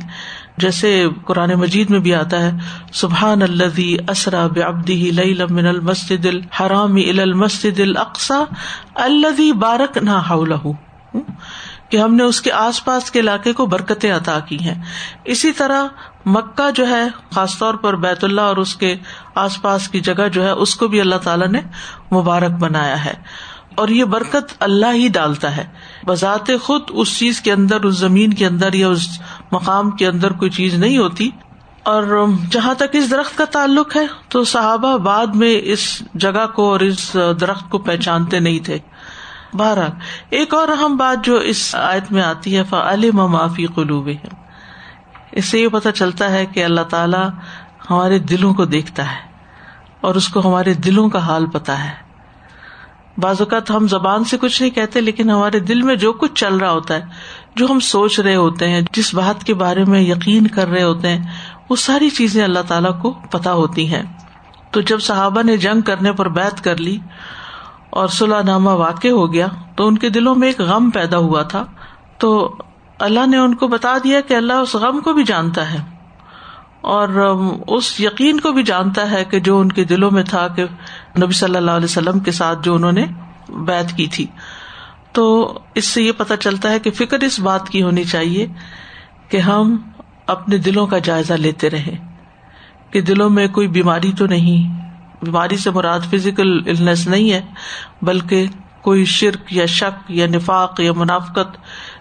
جیسے 0.57 1.05
قرآن 1.25 1.49
مجید 1.49 1.89
میں 1.89 1.99
بھی 1.99 2.15
آتا 2.15 2.39
ہے، 2.39 2.51
سبحان 2.93 3.41
الدی 3.41 3.97
اسرا 4.09 4.47
ببدی 4.47 5.11
من 5.49 5.67
المسد 5.67 6.25
الحرام 6.25 6.95
المسد 6.95 7.79
القسا 7.79 8.43
الدی 8.95 9.51
بارک 9.51 9.97
نہ 9.97 10.37
کہ 11.89 11.97
ہم 11.97 12.15
نے 12.15 12.23
اس 12.23 12.41
کے 12.41 12.51
آس 12.51 12.85
پاس 12.85 13.11
کے 13.11 13.19
علاقے 13.19 13.53
کو 13.53 13.65
برکتیں 13.65 14.11
عطا 14.11 14.39
کی 14.39 14.59
ہیں۔ 14.59 14.81
اسی 15.25 15.51
طرح 15.51 15.83
مکہ 16.25 16.71
جو 16.71 16.87
ہے، 16.87 17.03
خاص 17.35 17.57
طور 17.57 17.73
پر 17.73 17.95
بیت 17.95 18.23
اللہ 18.23 18.41
اور 18.41 18.57
اس 18.57 18.75
کے 18.75 18.95
آس 19.35 19.61
پاس 19.61 19.89
کی 19.89 19.99
جگہ 19.99 20.27
جو 20.31 20.43
ہے، 20.43 20.49
اس 20.49 20.75
کو 20.75 20.87
بھی 20.87 21.01
اللہ 21.01 21.15
تعالیٰ 21.15 21.47
نے 21.47 21.61
مبارک 22.11 22.51
بنایا 22.51 23.05
ہے۔ 23.05 23.13
اور 23.75 23.87
یہ 23.87 24.03
برکت 24.03 24.53
اللہ 24.59 24.93
ہی 24.93 25.07
ڈالتا 25.07 25.57
ہے۔ 25.57 25.65
بذات 26.05 26.51
خود 26.61 26.81
اس 26.89 27.19
چیز 27.19 27.41
کے 27.41 27.51
اندر، 27.51 27.81
اس 27.81 27.97
زمین 27.97 28.33
کے 28.33 28.45
اندر 28.45 28.73
یا 28.73 28.87
اس 28.87 29.07
مقام 29.51 29.91
کے 29.91 30.07
اندر 30.07 30.31
کوئی 30.31 30.51
چیز 30.51 30.73
نہیں 30.73 30.97
ہوتی۔ 30.97 31.29
اور 31.83 32.25
جہاں 32.51 32.73
تک 32.73 32.83
اس 32.93 33.11
درخت 33.11 33.37
کا 33.37 33.45
تعلق 33.45 33.95
ہے، 33.95 34.05
تو 34.29 34.43
صحابہ 34.43 34.97
بعد 34.97 35.27
میں 35.27 35.61
اس 35.63 36.03
جگہ 36.13 36.45
کو 36.55 36.71
اور 36.71 36.79
اس 36.79 37.17
درخت 37.41 37.69
کو 37.69 37.77
پہچانتے 37.77 38.39
نہیں 38.39 38.65
تھے۔ 38.65 38.77
بہرحال، 39.53 39.91
ایک 40.29 40.53
اور 40.53 40.67
اہم 40.67 40.97
بات 40.97 41.25
جو 41.25 41.35
اس 41.35 41.75
آیت 41.75 42.11
میں 42.11 42.23
آتی 42.23 42.57
ہے، 42.57 42.63
فعلم 42.63 43.27
معافی 43.27 43.65
قلوب 43.65 44.09
اس 45.31 45.45
سے 45.45 45.59
یہ 45.59 45.67
پتا 45.67 45.91
چلتا 45.91 46.31
ہے 46.31 46.45
کہ 46.45 46.63
اللہ 46.63 46.81
تعالی 46.81 47.27
ہمارے 47.89 48.19
دلوں 48.19 48.53
کو 48.53 48.65
دیکھتا 48.65 49.11
ہے 49.11 49.31
اور 50.01 50.15
اس 50.15 50.29
کو 50.29 50.49
ہمارے 50.49 50.73
دلوں 50.73 51.09
کا 51.09 51.19
حال 51.19 51.45
پتا 51.45 51.83
ہے۔ 51.83 52.07
بعض 53.17 53.35
اوقات 53.39 53.71
ہم 53.71 53.87
زبان 53.87 54.23
سے 54.23 54.37
کچھ 54.37 54.61
نہیں 54.61 54.71
کہتے، 54.71 55.01
لیکن 55.01 55.29
ہمارے 55.29 55.59
دل 55.59 55.81
میں 55.81 55.95
جو 55.95 56.13
کچھ 56.13 56.33
چل 56.33 56.57
رہا 56.57 56.71
ہوتا 56.71 56.93
ہے 56.93 57.01
جو 57.57 57.67
ہم 57.69 57.79
سوچ 57.79 58.19
رہے 58.19 58.35
ہوتے 58.35 58.69
ہیں، 58.69 58.81
جس 58.93 59.13
بات 59.13 59.43
کے 59.43 59.53
بارے 59.53 59.85
میں 59.85 60.01
یقین 60.01 60.47
کر 60.47 60.67
رہے 60.67 60.83
ہوتے 60.83 61.09
ہیں، 61.09 61.23
وہ 61.69 61.75
ساری 61.75 62.09
چیزیں 62.09 62.43
اللہ 62.43 62.59
تعالیٰ 62.67 63.01
کو 63.01 63.11
پتا 63.11 63.53
ہوتی 63.53 63.93
ہیں۔ 63.93 64.03
تو 64.71 64.81
جب 64.81 64.99
صحابہ 64.99 65.41
نے 65.43 65.57
جنگ 65.57 65.81
کرنے 65.81 66.11
پر 66.11 66.29
بیت 66.29 66.63
کر 66.63 66.77
لی 66.77 66.97
اور 67.89 68.07
صلاح 68.07 68.41
نامہ 68.41 68.69
واقع 68.69 69.07
ہو 69.07 69.33
گیا، 69.33 69.47
تو 69.75 69.87
ان 69.87 69.97
کے 69.97 70.09
دلوں 70.09 70.35
میں 70.35 70.47
ایک 70.47 70.59
غم 70.59 70.89
پیدا 70.89 71.17
ہوا 71.17 71.41
تھا۔ 71.41 71.65
تو 72.17 72.55
اللہ 72.99 73.27
نے 73.27 73.37
ان 73.37 73.55
کو 73.55 73.67
بتا 73.67 73.97
دیا 74.03 74.21
کہ 74.21 74.33
اللہ 74.33 74.53
اس 74.53 74.75
غم 74.75 74.99
کو 74.99 75.13
بھی 75.13 75.23
جانتا 75.23 75.73
ہے 75.73 75.77
اور 76.81 77.07
اس 77.67 77.99
یقین 77.99 78.39
کو 78.39 78.51
بھی 78.51 78.63
جانتا 78.63 79.11
ہے 79.11 79.25
کہ 79.25 79.39
جو 79.39 79.59
ان 79.59 79.71
کے 79.71 79.83
دلوں 79.83 80.11
میں 80.11 80.23
تھا 80.23 80.47
کہ 80.47 80.63
نبی 81.23 81.33
صلی 81.33 81.55
اللہ 81.55 81.71
علیہ 81.71 81.85
وسلم 81.85 82.19
کے 82.19 82.31
ساتھ 82.31 82.59
جو 82.63 82.75
انہوں 82.75 82.91
نے 82.91 83.05
بیت 83.49 83.91
کی 83.97 84.07
تھی۔ 84.07 84.25
تو 85.17 85.59
اس 85.75 85.85
سے 85.85 86.01
یہ 86.01 86.11
پتا 86.17 86.37
چلتا 86.37 86.71
ہے 86.71 86.79
کہ 86.79 86.91
فکر 86.91 87.19
اس 87.19 87.39
بات 87.39 87.69
کی 87.69 87.81
ہونی 87.81 88.03
چاہیے 88.03 88.47
کہ 89.29 89.37
ہم 89.37 89.75
اپنے 90.25 90.57
دلوں 90.57 90.87
کا 90.87 90.97
جائزہ 90.97 91.33
لیتے 91.33 91.69
رہے 91.69 91.95
کہ 92.91 93.01
دلوں 93.01 93.29
میں 93.29 93.47
کوئی 93.47 93.67
بیماری 93.67 94.11
تو 94.11 94.25
نہیں، 94.25 94.81
بیماری 95.25 95.57
سے 95.57 95.71
مراد 95.71 95.99
فزیکل 96.11 96.51
النس 96.67 97.07
نہیں 97.07 97.31
ہے، 97.31 97.41
بلکہ 98.01 98.45
کوئی 98.81 99.05
شرک 99.05 99.53
یا 99.53 99.65
شک 99.65 100.11
یا 100.11 100.27
نفاق 100.27 100.79
یا 100.79 100.91
منافقت 100.93 101.57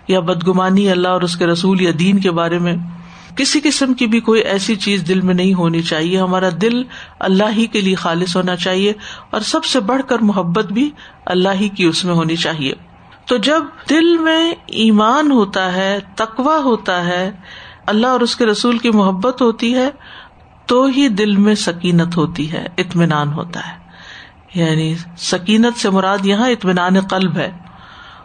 یا 0.08 0.20
بدگمانی 0.20 0.90
اللہ 0.90 1.08
اور 1.08 1.22
اس 1.22 1.36
کے 1.36 1.46
رسول 1.46 1.80
یا 1.80 1.90
دین 1.98 2.18
کے 2.18 2.30
بارے 2.30 2.58
میں 2.58 2.76
کسی 3.36 3.60
قسم 3.62 3.94
کی 3.94 4.06
بھی 4.06 4.20
کوئی 4.20 4.40
ایسی 4.40 4.76
چیز 4.76 5.08
دل 5.08 5.20
میں 5.20 5.34
نہیں 5.34 5.54
ہونی 5.54 5.82
چاہیے۔ 5.82 6.20
ہمارا 6.20 6.48
دل 6.62 6.82
اللہ 7.20 7.56
ہی 7.56 7.66
کے 7.66 7.80
لیے 7.80 7.94
خالص 7.94 8.36
ہونا 8.36 8.56
چاہیے 8.56 8.92
اور 9.30 9.40
سب 9.40 9.64
سے 9.64 9.80
بڑھ 9.80 10.02
کر 10.08 10.18
محبت 10.18 10.72
بھی 10.72 10.90
اللہ 11.26 11.60
ہی 11.60 11.68
کی 11.68 11.84
اس 11.84 12.04
میں 12.04 12.14
ہونی 12.14 12.36
چاہیے۔ 12.36 12.74
تو 13.26 13.36
جب 13.36 13.62
دل 13.90 14.18
میں 14.18 14.52
ایمان 14.66 15.30
ہوتا 15.30 15.72
ہے 15.72 15.98
تقوا 16.16 16.56
ہوتا 16.56 17.06
ہے، 17.06 17.30
اللہ 17.86 18.06
اور 18.06 18.20
اس 18.20 18.36
کے 18.36 18.46
رسول 18.46 18.78
کی 18.78 18.90
محبت 18.90 19.42
ہوتی 19.42 19.74
ہے، 19.74 19.90
تو 20.66 20.84
ہی 20.84 21.08
دل 21.08 21.36
میں 21.36 21.54
سکینت 21.54 22.16
ہوتی 22.16 22.52
ہے، 22.52 22.66
اطمینان 22.78 23.32
ہوتا 23.32 23.60
ہے۔ 23.60 23.76
یعنی 24.54 24.94
سکینت 25.18 25.78
سے 25.78 25.90
مراد 25.90 26.26
یہاں 26.26 26.50
اطمینان 26.50 27.00
قلب 27.00 27.36
ہے، 27.36 27.50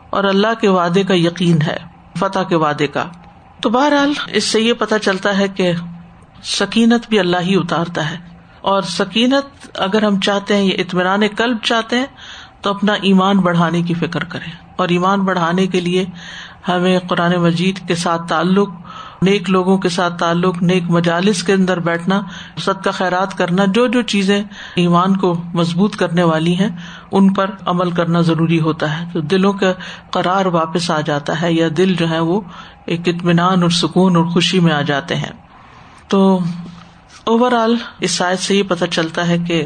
اور 0.10 0.24
اللہ 0.24 0.54
کے 0.62 0.68
وعدے 0.68 1.04
کا 1.04 1.14
یقین 1.14 1.62
ہے، 1.62 1.78
فتح 2.20 2.40
کے 2.40 2.56
وعدے 2.56 2.88
کا۔ 2.88 3.06
تو 3.62 3.70
بہرحال، 3.70 4.14
اس 4.28 4.44
سے 4.44 4.62
یہ 4.62 4.74
پتا 4.74 5.00
چلتا 5.00 5.38
ہے 5.38 5.48
کہ 5.48 5.72
سکینت 6.44 7.10
بھی 7.10 7.20
اللہ 7.20 7.38
ہی 7.38 7.56
اتارتا 7.56 8.12
ہے۔ 8.12 8.18
اور 8.62 8.82
سکینت 8.82 9.68
اگر 9.76 10.04
ہم 10.04 10.20
چاہتے 10.20 10.56
ہیں، 10.56 10.64
یہ 10.64 10.78
اطمینان 10.78 11.22
قلب 11.38 11.58
چاہتے 11.64 12.00
ہیں، 12.00 12.06
تو 12.62 12.70
اپنا 12.70 12.94
ایمان 12.94 13.38
بڑھانے 13.38 13.82
کی 13.82 13.94
فکر 13.94 14.24
کریں۔ 14.24 14.71
اور 14.82 14.90
ایمان 14.90 15.20
بڑھانے 15.20 15.68
کے 15.68 15.80
لیے 15.80 16.06
ہمیں 16.68 17.00
قرآن 17.00 17.32
مجید 17.32 17.88
کے 17.88 17.96
ساتھ 17.96 18.22
تعلق، 18.28 18.70
نیک 19.22 19.50
لوگوں 19.50 19.78
کے 19.78 19.90
ساتھ 19.90 20.18
تعلق، 20.18 20.64
نیک 20.64 20.84
مجالس 20.90 21.44
کے 21.44 21.54
اندر 21.54 21.80
بیٹھنا 21.80 22.22
سد 22.58 22.84
کا 22.84 22.92
خیرات 22.92 23.38
کرنا، 23.38 23.66
جو 23.66 23.88
جو 23.88 24.02
چیزیں 24.02 24.44
ایمان 24.76 25.18
کو 25.18 25.42
مضبوط 25.54 25.96
کرنے 25.96 26.24
والی 26.24 26.56
ہیں، 26.56 26.70
ان 27.12 27.34
پر 27.34 27.52
عمل 27.66 27.92
کرنا 27.92 28.22
ضروری 28.22 28.60
ہوتا 28.60 29.00
ہے۔ 29.00 29.06
تو 29.14 29.22
دلوں 29.22 29.54
کا 29.54 29.74
قرار 30.12 30.46
واپس 30.46 30.92
آ 30.92 31.02
جاتا 31.02 31.42
ہے 31.42 31.54
یا 31.54 31.68
دل 31.78 31.96
جو 31.96 32.10
ہے 32.10 32.20
وہ 32.20 32.42
ایک 32.86 33.08
اطمینان 33.08 33.62
اور 33.62 33.70
سکون 33.70 34.16
اور 34.16 34.26
خوشی 34.26 34.60
میں 34.60 34.74
آ 34.74 34.82
جاتے 34.82 35.16
ہیں۔ 35.16 35.32
تو 36.08 36.40
اوور 37.26 37.52
آل 37.52 37.76
اس 38.00 38.12
سائز 38.12 38.40
سے 38.40 38.56
یہ 38.56 38.64
پتہ 38.64 38.86
چلتا 38.86 39.28
ہے 39.28 39.38
کہ 39.38 39.66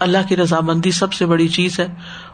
اللہ 0.00 0.18
کی 0.28 0.36
رضامندی 0.36 0.90
سب 0.90 1.12
سے 1.12 1.26
بڑی 1.26 1.48
چیز 1.48 1.80
ہے۔ 1.80 1.86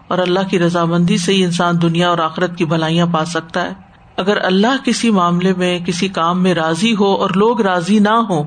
اور 0.09 0.19
اللہ 0.19 0.41
کی 0.51 0.59
رضامندی 0.59 1.19
سے 1.19 1.35
ہی 1.35 1.45
انسان 1.45 1.83
دنیا 1.83 2.09
اور 2.09 2.19
آخرت 2.19 2.57
کی 2.57 2.65
بھلائیاں 2.65 3.07
پا 3.07 3.25
سکتا 3.25 3.63
ہے۔ 3.63 3.71
اگر 4.17 4.39
اللہ 4.45 4.85
کسی 4.85 5.11
معاملے 5.11 5.53
میں، 5.57 5.79
کسی 5.79 6.09
کام 6.09 6.43
میں 6.43 6.55
راضی 6.55 6.95
ہو 7.01 7.15
اور 7.15 7.31
لوگ 7.31 7.61
راضی 7.61 7.99
نہ 7.99 8.09
ہو 8.09 8.45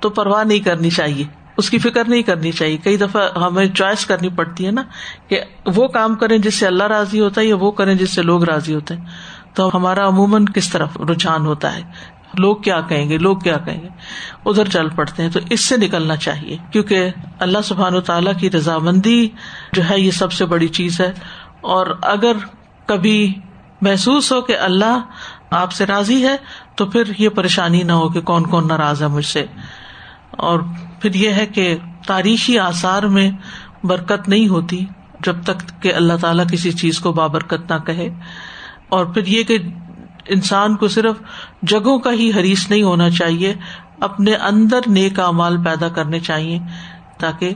تو 0.00 0.10
پرواہ 0.10 0.44
نہیں 0.44 0.58
کرنی 0.58 0.90
چاہیے۔ 0.90 1.24
اس 1.56 1.70
کی 1.70 1.78
فکر 1.78 2.08
نہیں 2.08 2.22
کرنی 2.22 2.52
چاہیے۔ 2.52 2.76
کئی 2.76 2.96
دفعہ 2.96 3.38
ہمیں 3.38 3.66
چوائس 3.66 4.06
کرنی 4.06 4.28
پڑتی 4.28 4.66
ہے 4.66 4.70
نا 4.70 4.82
کہ 5.28 5.40
وہ 5.66 5.88
کام 5.88 6.14
کریں 6.14 6.38
جس 6.38 6.54
سے 6.54 6.66
اللہ 6.66 6.84
راضی 6.84 7.20
ہوتا 7.20 7.40
ہے 7.40 7.46
یا 7.46 7.56
وہ 7.56 7.70
کریں 7.70 7.94
جس 7.94 8.10
سے 8.10 8.22
لوگ 8.22 8.44
راضی 8.44 8.74
ہوتے 8.74 8.94
ہیں۔ 8.94 9.04
تو 9.54 9.70
ہمارا 9.74 10.08
عموماً 10.08 10.44
کس 10.44 10.70
طرف 10.70 11.00
رجحان 11.00 11.46
ہوتا 11.46 11.76
ہے؟ 11.76 11.82
لوگ 12.38 12.56
کیا 12.56 12.80
کہیں 12.80 13.08
گے؟ 13.08 13.18
لوگ 13.18 13.36
کیا 13.36 13.56
کہیں 13.58 13.80
گے؟ 13.80 13.88
ادھر 14.44 14.68
چل 14.68 14.88
پڑتے 14.88 15.22
ہیں، 15.22 15.30
تو 15.30 15.40
اس 15.50 15.64
سے 15.64 15.76
نکلنا 15.76 16.16
چاہیے، 16.16 16.56
کیونکہ 16.72 17.10
اللہ 17.38 17.58
سبحان 17.64 17.94
و 17.94 18.00
تعالیٰ 18.00 18.32
کی 18.38 18.50
رضامندی 18.50 19.28
جو 19.72 19.90
ہے، 19.90 20.00
یہ 20.00 20.10
سب 20.10 20.32
سے 20.32 20.46
بڑی 20.46 20.68
چیز 20.68 21.00
ہے۔ 21.00 21.12
اور 21.60 21.86
اگر 22.02 22.32
کبھی 22.86 23.34
محسوس 23.80 24.32
ہو 24.32 24.40
کہ 24.40 24.58
اللہ 24.58 25.00
آپ 25.50 25.72
سے 25.72 25.86
راضی 25.86 26.26
ہے، 26.26 26.36
تو 26.74 26.86
پھر 26.86 27.02
یہ 27.18 27.28
پریشانی 27.28 27.82
نہ 27.82 27.92
ہو 27.92 28.08
کہ 28.08 28.20
کون 28.20 28.46
کون 28.46 28.68
ناراض 28.68 29.02
ہے 29.02 29.08
مجھ 29.08 29.26
سے۔ 29.26 29.46
اور 30.30 30.60
پھر 31.00 31.14
یہ 31.14 31.30
ہے 31.30 31.46
کہ 31.46 31.76
تاریخی 32.06 32.58
آثار 32.58 33.02
میں 33.02 33.30
برکت 33.84 34.28
نہیں 34.28 34.48
ہوتی 34.48 34.84
جب 35.20 35.42
تک 35.44 35.82
کہ 35.82 35.94
اللہ 35.94 36.12
تعالیٰ 36.20 36.44
کسی 36.52 36.72
چیز 36.72 36.98
کو 36.98 37.12
بابرکت 37.12 37.72
نہ 37.72 37.78
کہے۔ 37.78 38.08
اور 38.88 39.06
پھر 39.06 39.26
یہ 39.26 39.42
کہ 39.42 39.58
انسان 40.28 40.76
کو 40.76 40.88
صرف 40.88 41.16
جگہوں 41.62 41.98
کا 41.98 42.12
ہی 42.12 42.30
حریث 42.30 42.70
نہیں 42.70 42.82
ہونا 42.82 43.10
چاہیے، 43.10 43.54
اپنے 44.00 44.34
اندر 44.34 44.80
نیک 44.86 45.20
امال 45.20 45.64
پیدا 45.64 45.88
کرنے 45.88 46.20
چاہیے 46.20 46.58
تاکہ 47.18 47.54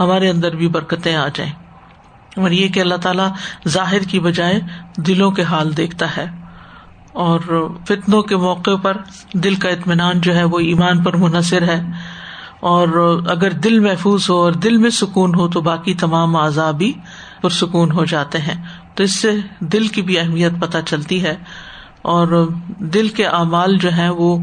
ہمارے 0.00 0.30
اندر 0.30 0.56
بھی 0.56 0.68
برکتیں 0.68 1.16
آ 1.16 1.28
جائیں۔ 1.28 1.52
اور 2.36 2.50
یہ 2.50 2.68
کہ 2.68 2.80
اللہ 2.80 2.94
تعالیٰ 2.94 3.28
ظاہر 3.68 4.00
کی 4.00 4.20
بجائے 4.20 4.60
دلوں 4.96 5.30
کے 5.30 5.42
حال 5.42 5.76
دیکھتا 5.76 6.16
ہے 6.16 6.26
اور 7.12 7.40
فتنوں 7.88 8.22
کے 8.22 8.36
موقع 8.36 8.76
پر 8.82 8.96
دل 9.34 9.54
کا 9.54 9.68
اطمینان 9.68 10.20
جو 10.20 10.34
ہے 10.34 10.44
وہ 10.44 10.58
ایمان 10.58 11.02
پر 11.02 11.16
منحصر 11.16 11.62
ہے۔ 11.62 11.82
اور 12.60 12.88
اگر 13.28 13.50
دل 13.50 13.78
محفوظ 13.78 14.30
ہو 14.30 14.34
اور 14.34 14.52
دل 14.52 14.76
میں 14.76 14.90
سکون 14.90 15.34
ہو 15.34 15.48
تو 15.48 15.60
باقی 15.60 15.94
تمام 15.94 16.36
اعضاء 16.36 16.70
بھی 16.70 16.92
پرسکون 17.42 17.92
ہو 17.92 18.04
جاتے 18.04 18.38
ہیں۔ 18.38 18.64
تو 18.94 19.02
اس 19.02 19.16
سے 19.16 19.30
دل 19.60 19.88
کی 19.88 20.02
بھی 20.02 20.18
اہمیت 20.18 20.52
پتہ 20.60 20.78
چلتی 20.86 21.24
ہے۔ 21.24 21.36
اور 22.06 22.48
دل 22.78 23.08
کے 23.08 23.26
اعمال 23.26 23.76
جو 23.76 23.92
ہیں 23.92 24.08
وہ 24.08 24.38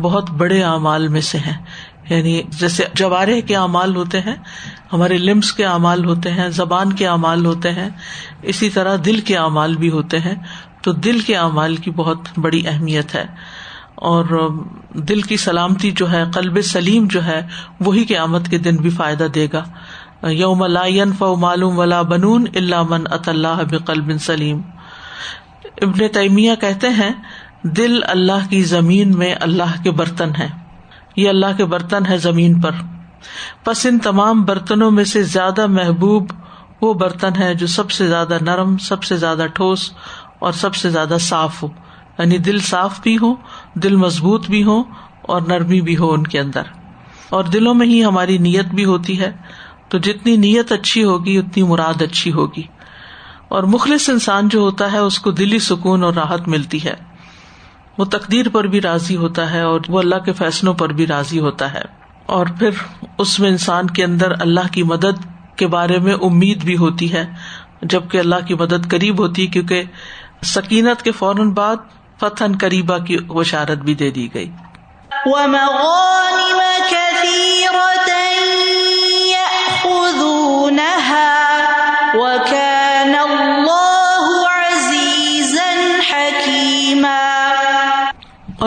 بہت 0.00 0.30
بڑے 0.30 0.62
اعمال 0.62 1.08
میں 1.08 1.20
سے 1.20 1.38
ہیں۔ 1.38 1.64
یعنی 2.08 2.42
جیسے 2.48 2.84
جوارح 2.94 3.40
کے 3.46 3.56
اعمال 3.56 3.96
ہوتے 3.96 4.20
ہیں، 4.20 4.34
ہمارے 4.92 5.18
لمس 5.18 5.52
کے 5.52 5.64
اعمال 5.64 6.04
ہوتے 6.04 6.30
ہیں، 6.30 6.48
زبان 6.48 6.92
کے 6.92 7.06
اعمال 7.06 7.46
ہوتے 7.46 7.72
ہیں، 7.72 7.88
اسی 8.42 8.70
طرح 8.70 8.96
دل 9.04 9.20
کے 9.20 9.36
اعمال 9.36 9.76
بھی 9.76 9.90
ہوتے 9.90 10.18
ہیں۔ 10.18 10.34
تو 10.82 10.92
دل 10.92 11.20
کے 11.20 11.36
اعمال 11.36 11.76
کی 11.76 11.90
بہت 11.90 12.18
بڑی 12.36 12.62
اہمیت 12.66 13.14
ہے۔ 13.14 13.24
اور 13.94 14.50
دل 14.94 15.22
کی 15.22 15.36
سلامتی 15.36 15.90
جو 15.90 16.12
ہے، 16.12 16.24
قلب 16.34 16.62
سلیم 16.62 17.06
جو 17.10 17.24
ہے، 17.24 17.46
وہی 17.80 18.04
کے 18.04 18.18
آمد 18.18 18.48
کے 18.50 18.58
دن 18.58 18.76
بھی 18.76 18.90
فائدہ 18.90 19.24
دے 19.24 19.46
گا۔ 19.52 19.64
یوم 20.30 20.64
ف 21.18 21.22
معلوم 21.22 21.78
ولا 21.78 22.02
بنون 22.02 22.44
اللہ 22.54 22.82
من 22.82 23.04
اط 23.10 23.28
اللہ 23.28 23.62
بلب 23.70 24.18
سلیم۔ 24.20 24.60
ابن 25.82 26.08
تیمیہ 26.08 26.54
کہتے 26.60 26.88
ہیں، 26.88 27.10
دل 27.62 28.00
اللہ 28.08 28.50
کی 28.50 28.62
زمین 28.62 29.18
میں 29.18 29.34
اللہ 29.40 29.82
کے 29.82 29.90
برتن 29.90 30.30
ہے 30.38 30.48
یہ 31.16 31.28
اللہ 31.28 31.46
کے 31.56 31.64
برتن 31.64 32.06
ہے 32.06 32.18
زمین 32.18 32.60
پر۔ 32.60 32.70
پس 33.64 33.86
ان 33.86 33.98
تمام 33.98 34.44
برتنوں 34.44 34.90
میں 34.90 35.04
سے 35.04 35.22
زیادہ 35.22 35.66
محبوب 35.66 36.32
وہ 36.80 36.94
برتن 36.94 37.30
ہے 37.38 37.54
جو 37.54 37.66
سب 37.66 37.90
سے 37.90 38.06
زیادہ 38.06 38.38
نرم، 38.40 38.78
سب 38.78 39.02
سے 39.02 39.16
زیادہ 39.16 39.46
ٹھوس 39.54 39.92
اور 40.38 40.52
سب 40.52 40.74
سے 40.74 40.90
زیادہ 40.90 41.16
صاف 41.20 41.62
ہو 41.62 41.68
یعنی 42.18 42.38
دل 42.38 42.58
صاف 42.58 43.00
بھی 43.00 43.18
ہو 43.18 43.34
دل 43.74 43.96
مضبوط 43.96 44.46
بھی 44.46 44.64
ہو 44.64 44.82
اور 45.22 45.42
نرمی 45.42 45.80
بھی 45.80 45.96
ہو 45.96 46.12
ان 46.12 46.26
کے 46.26 46.40
اندر۔ 46.40 46.62
اور 47.30 47.44
دلوں 47.44 47.74
میں 47.74 47.86
ہی 47.86 48.04
ہماری 48.04 48.38
نیت 48.38 48.66
بھی 48.66 48.84
ہوتی 48.84 49.20
ہے۔ 49.20 49.32
تو 49.88 49.98
جتنی 49.98 50.36
نیت 50.36 50.72
اچھی 50.72 51.04
ہوگی، 51.04 51.38
اتنی 51.38 51.62
مراد 51.62 52.02
اچھی 52.02 52.32
ہوگی۔ 52.32 52.62
اور 53.48 53.62
مخلص 53.62 54.10
انسان 54.10 54.48
جو 54.48 54.60
ہوتا 54.60 54.92
ہے، 54.92 54.98
اس 54.98 55.18
کو 55.18 55.30
دلی 55.30 55.58
سکون 55.58 56.04
اور 56.04 56.14
راحت 56.14 56.48
ملتی 56.48 56.84
ہے۔ 56.84 56.94
وہ 57.98 58.04
تقدیر 58.04 58.48
پر 58.48 58.64
بھی 58.64 58.80
راضی 58.80 59.16
ہوتا 59.16 59.52
ہے 59.52 59.60
اور 59.60 59.80
وہ 59.88 59.98
اللہ 59.98 60.14
کے 60.14 60.32
فیصلوں 60.32 60.74
پر 60.74 60.88
بھی 60.88 61.06
راضی 61.06 61.38
ہوتا 61.38 61.74
ہے۔ 61.74 61.82
اور 62.26 62.46
پھر 62.58 62.70
اس 63.18 63.40
میں 63.40 63.50
انسان 63.50 63.86
کے 63.86 64.04
اندر 64.04 64.32
اللہ 64.40 64.72
کی 64.72 64.82
مدد 64.82 65.26
کے 65.56 65.66
بارے 65.66 65.98
میں 65.98 66.14
امید 66.14 66.64
بھی 66.64 66.76
ہوتی 66.76 67.12
ہے، 67.12 67.26
جبکہ 67.82 68.18
اللہ 68.18 68.46
کی 68.46 68.54
مدد 68.54 68.90
قریب 68.90 69.18
ہوتی 69.18 69.42
ہے، 69.42 69.46
کیونکہ 69.46 69.82
سکینت 70.42 71.02
کے 71.02 71.12
فوراً 71.12 71.50
بعد 71.50 71.76
فتح 72.20 72.44
قریبا 72.60 72.98
کی 72.98 73.16
وشارت 73.28 73.78
بھی 73.78 73.94
دے 73.94 74.10
دی 74.10 74.28
گئی۔ 74.34 74.50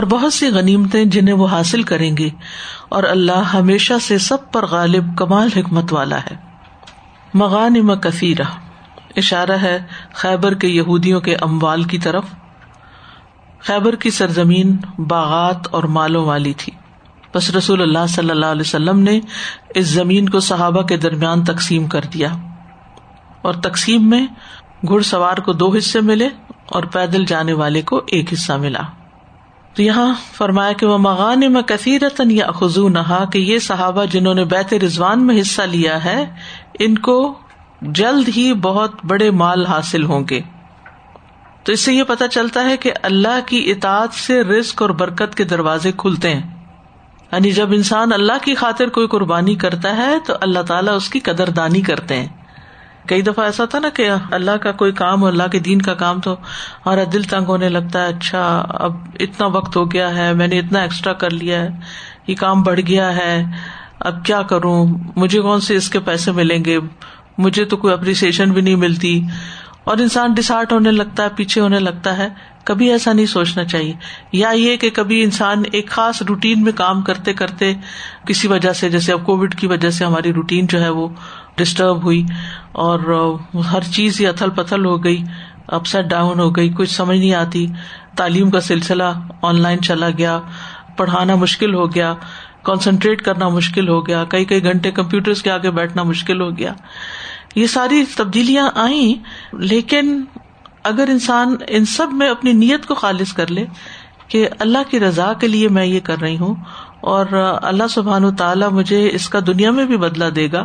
اور 0.02 0.10
بہت 0.10 0.34
سی 0.34 0.48
غنیمتیں 0.48 1.06
جنہیں 1.06 1.36
وہ 1.36 1.48
حاصل 1.48 1.84
کریں 1.84 2.18
گے 2.18 2.30
اور 2.90 3.04
اللہ 3.04 3.52
ہمیشہ 3.54 3.94
سے 4.02 4.18
سب 4.18 4.52
پر 4.52 4.66
غالب 4.66 5.18
کمال 5.18 5.50
حکمت 5.56 5.94
والا 5.94 6.18
ہے۔ 6.18 6.36
مغان 7.34 7.96
کثیرہ۔ 7.96 8.44
اشارہ 9.16 9.52
ہے 9.52 9.80
خیبر 10.14 10.54
کے 10.54 10.68
یہودیوں 10.68 11.22
کے 11.22 11.36
اموال 11.36 11.84
کی 11.84 11.98
طرف۔ 11.98 12.24
خیبر 13.60 13.96
کی 13.96 14.10
سرزمین 14.10 14.78
باغات 14.98 15.68
اور 15.72 15.84
مالوں 15.84 16.26
والی 16.26 16.54
تھی۔ 16.54 16.74
بس 17.36 17.50
رسول 17.50 17.82
اللہ 17.82 18.08
صلی 18.10 18.30
اللہ 18.30 18.46
علیہ 18.46 18.62
وسلم 18.62 19.00
نے 19.00 19.20
اس 19.76 19.86
زمین 19.86 20.30
کو 20.30 20.40
صحابہ 20.40 20.82
کے 20.82 20.98
درمیان 20.98 21.44
تقسیم 21.44 21.88
کر 21.88 22.02
دیا۔ 22.14 22.30
اور 23.42 23.54
تقسیم 23.54 24.10
میں 24.10 24.28
گھڑ 24.88 25.02
سوار 25.02 25.38
کو 25.38 25.54
دو 25.54 25.76
حصے 25.78 26.02
ملے 26.02 26.30
اور 26.66 26.84
پیدل 26.84 27.26
جانے 27.26 27.54
والے 27.54 27.82
کو 27.82 28.02
ایک 28.08 28.34
حصہ 28.34 28.54
ملا۔ 28.54 28.82
تو 29.74 29.84
یہاں 29.84 30.14
فرمایا 30.34 30.74
کہ 30.74 30.86
وہ 30.86 30.98
مغان 30.98 31.54
میں 31.54 31.62
کثیرتن 31.62 32.32
یا 32.32 32.52
خزو 32.52 32.90
نہا 32.90 33.26
کہ 33.26 33.38
یہ 33.38 33.60
صحابہ 33.60 34.06
جنہوں 34.06 34.34
نے 34.34 34.46
بیت 34.46 34.74
رضوان 34.74 35.28
میں 35.28 35.42
حصہ 35.42 35.62
لیا 35.62 36.06
ہے، 36.06 36.26
ان 36.80 36.98
کو 36.98 37.40
جلد 37.82 38.30
ہی 38.38 38.54
بہت 38.54 38.92
بڑے 39.06 39.32
مال 39.32 39.66
حاصل 39.66 40.04
ہوں 40.04 40.24
گے۔ 40.30 40.42
تو 41.64 41.72
اس 41.72 41.80
سے 41.80 41.94
یہ 41.94 42.04
پتا 42.04 42.28
چلتا 42.28 42.70
ہے 42.70 42.78
کہ 42.78 42.92
اللہ 43.04 43.40
کی 43.46 43.72
اطاعت 43.72 44.14
سے 44.14 44.44
رزق 44.44 44.82
اور 44.82 44.90
برکت 44.90 45.36
کے 45.36 45.44
دروازے 45.44 45.92
کھلتے 45.98 46.36
ہیں۔ 46.36 46.66
یعنی 47.32 47.52
جب 47.52 47.72
انسان 47.72 48.14
اللہ 48.14 48.34
کی 48.42 48.56
خاطر 48.56 48.88
کوئی 48.88 49.08
قربانی 49.08 49.56
کرتا 49.56 49.96
ہے، 49.96 50.16
تو 50.26 50.34
اللہ 50.42 50.60
تعالیٰ 50.60 50.96
اس 50.96 51.10
کی 51.10 51.20
قدر 51.20 51.50
دانی 51.50 51.82
کرتے 51.82 52.16
ہیں۔ 52.16 52.28
کئی 53.08 53.22
دفعہ 53.22 53.46
ایسا 53.46 53.66
تھا 53.66 53.80
نا 53.80 53.90
کہ 53.90 54.10
اللہ 54.32 54.52
کا 54.52 54.72
کوئی 54.72 54.92
کام 54.92 55.24
اللہ 55.24 55.44
کے 55.52 55.60
دین 55.60 55.82
کا 55.82 55.94
کام 55.94 56.22
تو 56.22 56.34
ہمارا 56.86 57.02
دل 57.14 57.24
تنگ 57.24 57.46
ہونے 57.46 57.70
لگتا 57.70 58.02
ہے 58.02 58.08
اچھا 58.08 58.66
اب 58.70 58.96
اتنا 59.20 59.48
وقت 59.48 59.76
ہو 59.76 59.92
گیا 59.92 60.16
ہے، 60.16 60.34
میں 60.34 60.48
نے 60.48 60.60
اتنا 60.60 60.80
ایکسٹرا 60.80 61.14
کر 61.14 61.30
لیا 61.30 61.62
ہے، 61.62 61.70
یہ 62.28 62.36
کام 62.36 62.64
بڑھ 62.64 62.80
گیا 62.88 63.16
ہے، 63.16 63.44
اب 64.00 64.26
کیا 64.26 64.42
کروں؟ 64.42 64.88
مجھے 65.16 65.42
کون 65.42 65.60
سے 65.60 65.76
اس 65.76 65.90
کے 65.90 66.00
پیسے 66.00 66.32
ملیں 66.32 66.66
گے؟ 66.66 66.80
مجھے 67.38 67.66
تو 67.66 67.78
کوئی 67.78 67.94
اپریسیشن 67.94 68.52
بھی 68.52 68.62
نہیں 68.62 68.76
ملتی۔ 68.76 69.22
اور 69.84 69.98
انسان 69.98 70.34
ڈسارٹ 70.34 70.72
ہونے 70.74 70.92
لگتا 70.92 71.24
ہے، 71.24 71.28
پیچھے 71.36 71.62
ہونے 71.62 71.80
لگتا 71.80 72.18
ہے۔ 72.18 72.28
کبھی 72.64 72.92
ایسا 72.92 73.14
نہیں 73.14 73.26
سوچنا 73.26 73.64
چاہیے۔ 73.64 73.94
یا 74.32 74.50
یہ 74.50 74.78
کہ 74.78 74.90
کبھی 74.90 75.24
انسان 75.24 75.64
ایک 75.72 75.90
خاص 75.90 76.22
روٹین 76.22 76.64
میں 76.64 76.72
کام 76.76 77.02
کرتے 77.02 77.34
کرتے 77.34 77.74
کسی 78.28 78.48
وجہ 78.48 78.74
سے، 78.74 78.90
جیسے 78.90 79.14
اب 79.14 79.26
کووڈ 79.26 79.56
کی 79.56 79.68
وجہ 79.68 79.90
سے 79.90 80.06
ہماری 80.06 80.34
روٹین 80.34 80.68
جو 80.68 80.82
ہے 80.82 80.90
وہ 80.90 81.08
ڈسٹرب 81.62 82.04
ہوئی 82.04 82.26
اور 82.86 83.00
ہر 83.72 83.84
چیز 83.94 84.22
اتھل 84.26 84.50
پتھل 84.56 84.86
ہو 84.86 85.04
گئی 85.04 85.24
اپ 85.68 85.86
سیٹ 85.88 86.06
ڈاؤن 86.06 86.40
ہو 86.40 86.50
گئی، 86.50 86.70
کچھ 86.70 86.92
سمجھ 86.92 87.18
نہیں 87.18 87.34
آتی۔ 87.34 87.66
تعلیم 88.18 88.50
کا 88.50 88.62
سلسلہ 88.62 89.04
آن 89.42 89.62
لائن 89.62 89.82
چلا 89.82 90.10
گیا، 90.18 90.40
پڑھانا 90.98 91.36
مشکل 91.36 91.74
ہو 91.74 91.86
گیا 91.96 92.14
کانسنٹریٹ 92.64 93.22
کرنا 93.22 93.48
مشکل 93.50 93.88
ہو 93.90 94.06
گیا، 94.08 94.24
کئی 94.30 94.46
کئی 94.46 94.64
گھنٹے 94.64 94.92
کمپیوٹر 94.92 95.34
کے 95.44 95.52
آگے 95.52 95.72
بیٹھنا 95.72 96.04
مشکل 96.04 96.42
ہو 96.42 96.50
گیا۔ 96.58 96.74
یہ 97.56 97.68
ساری 97.68 98.04
تبدیلیاں 98.18 98.70
آئی 98.76 99.14
لیکن 99.54 100.24
اگر 100.84 101.08
انسان 101.10 101.56
ان 101.68 101.86
سب 101.86 102.14
میں 102.14 102.30
اپنی 102.30 102.54
نیت 102.54 102.86
کو 102.86 102.96
خالص 102.96 103.34
کر 103.34 103.52
لے 103.52 103.66
کہ 104.28 104.48
اللہ 104.60 104.90
کی 104.90 105.00
رضا 105.00 105.32
کے 105.34 105.48
لیے 105.48 105.70
میں 105.70 105.86
یہ 105.86 106.00
کر 106.00 106.22
رہی 106.22 106.38
ہوں 106.38 106.56
اور 107.02 107.26
اللہ 107.62 107.88
سبحان 107.90 108.36
تعالیٰ 108.36 108.70
مجھے 108.72 109.10
اس 109.14 109.28
کا 109.30 109.40
دنیا 109.48 109.72
میں 109.72 109.86
بھی 109.86 109.98
بدلا 109.98 110.30
دے 110.36 110.48
گا 110.52 110.64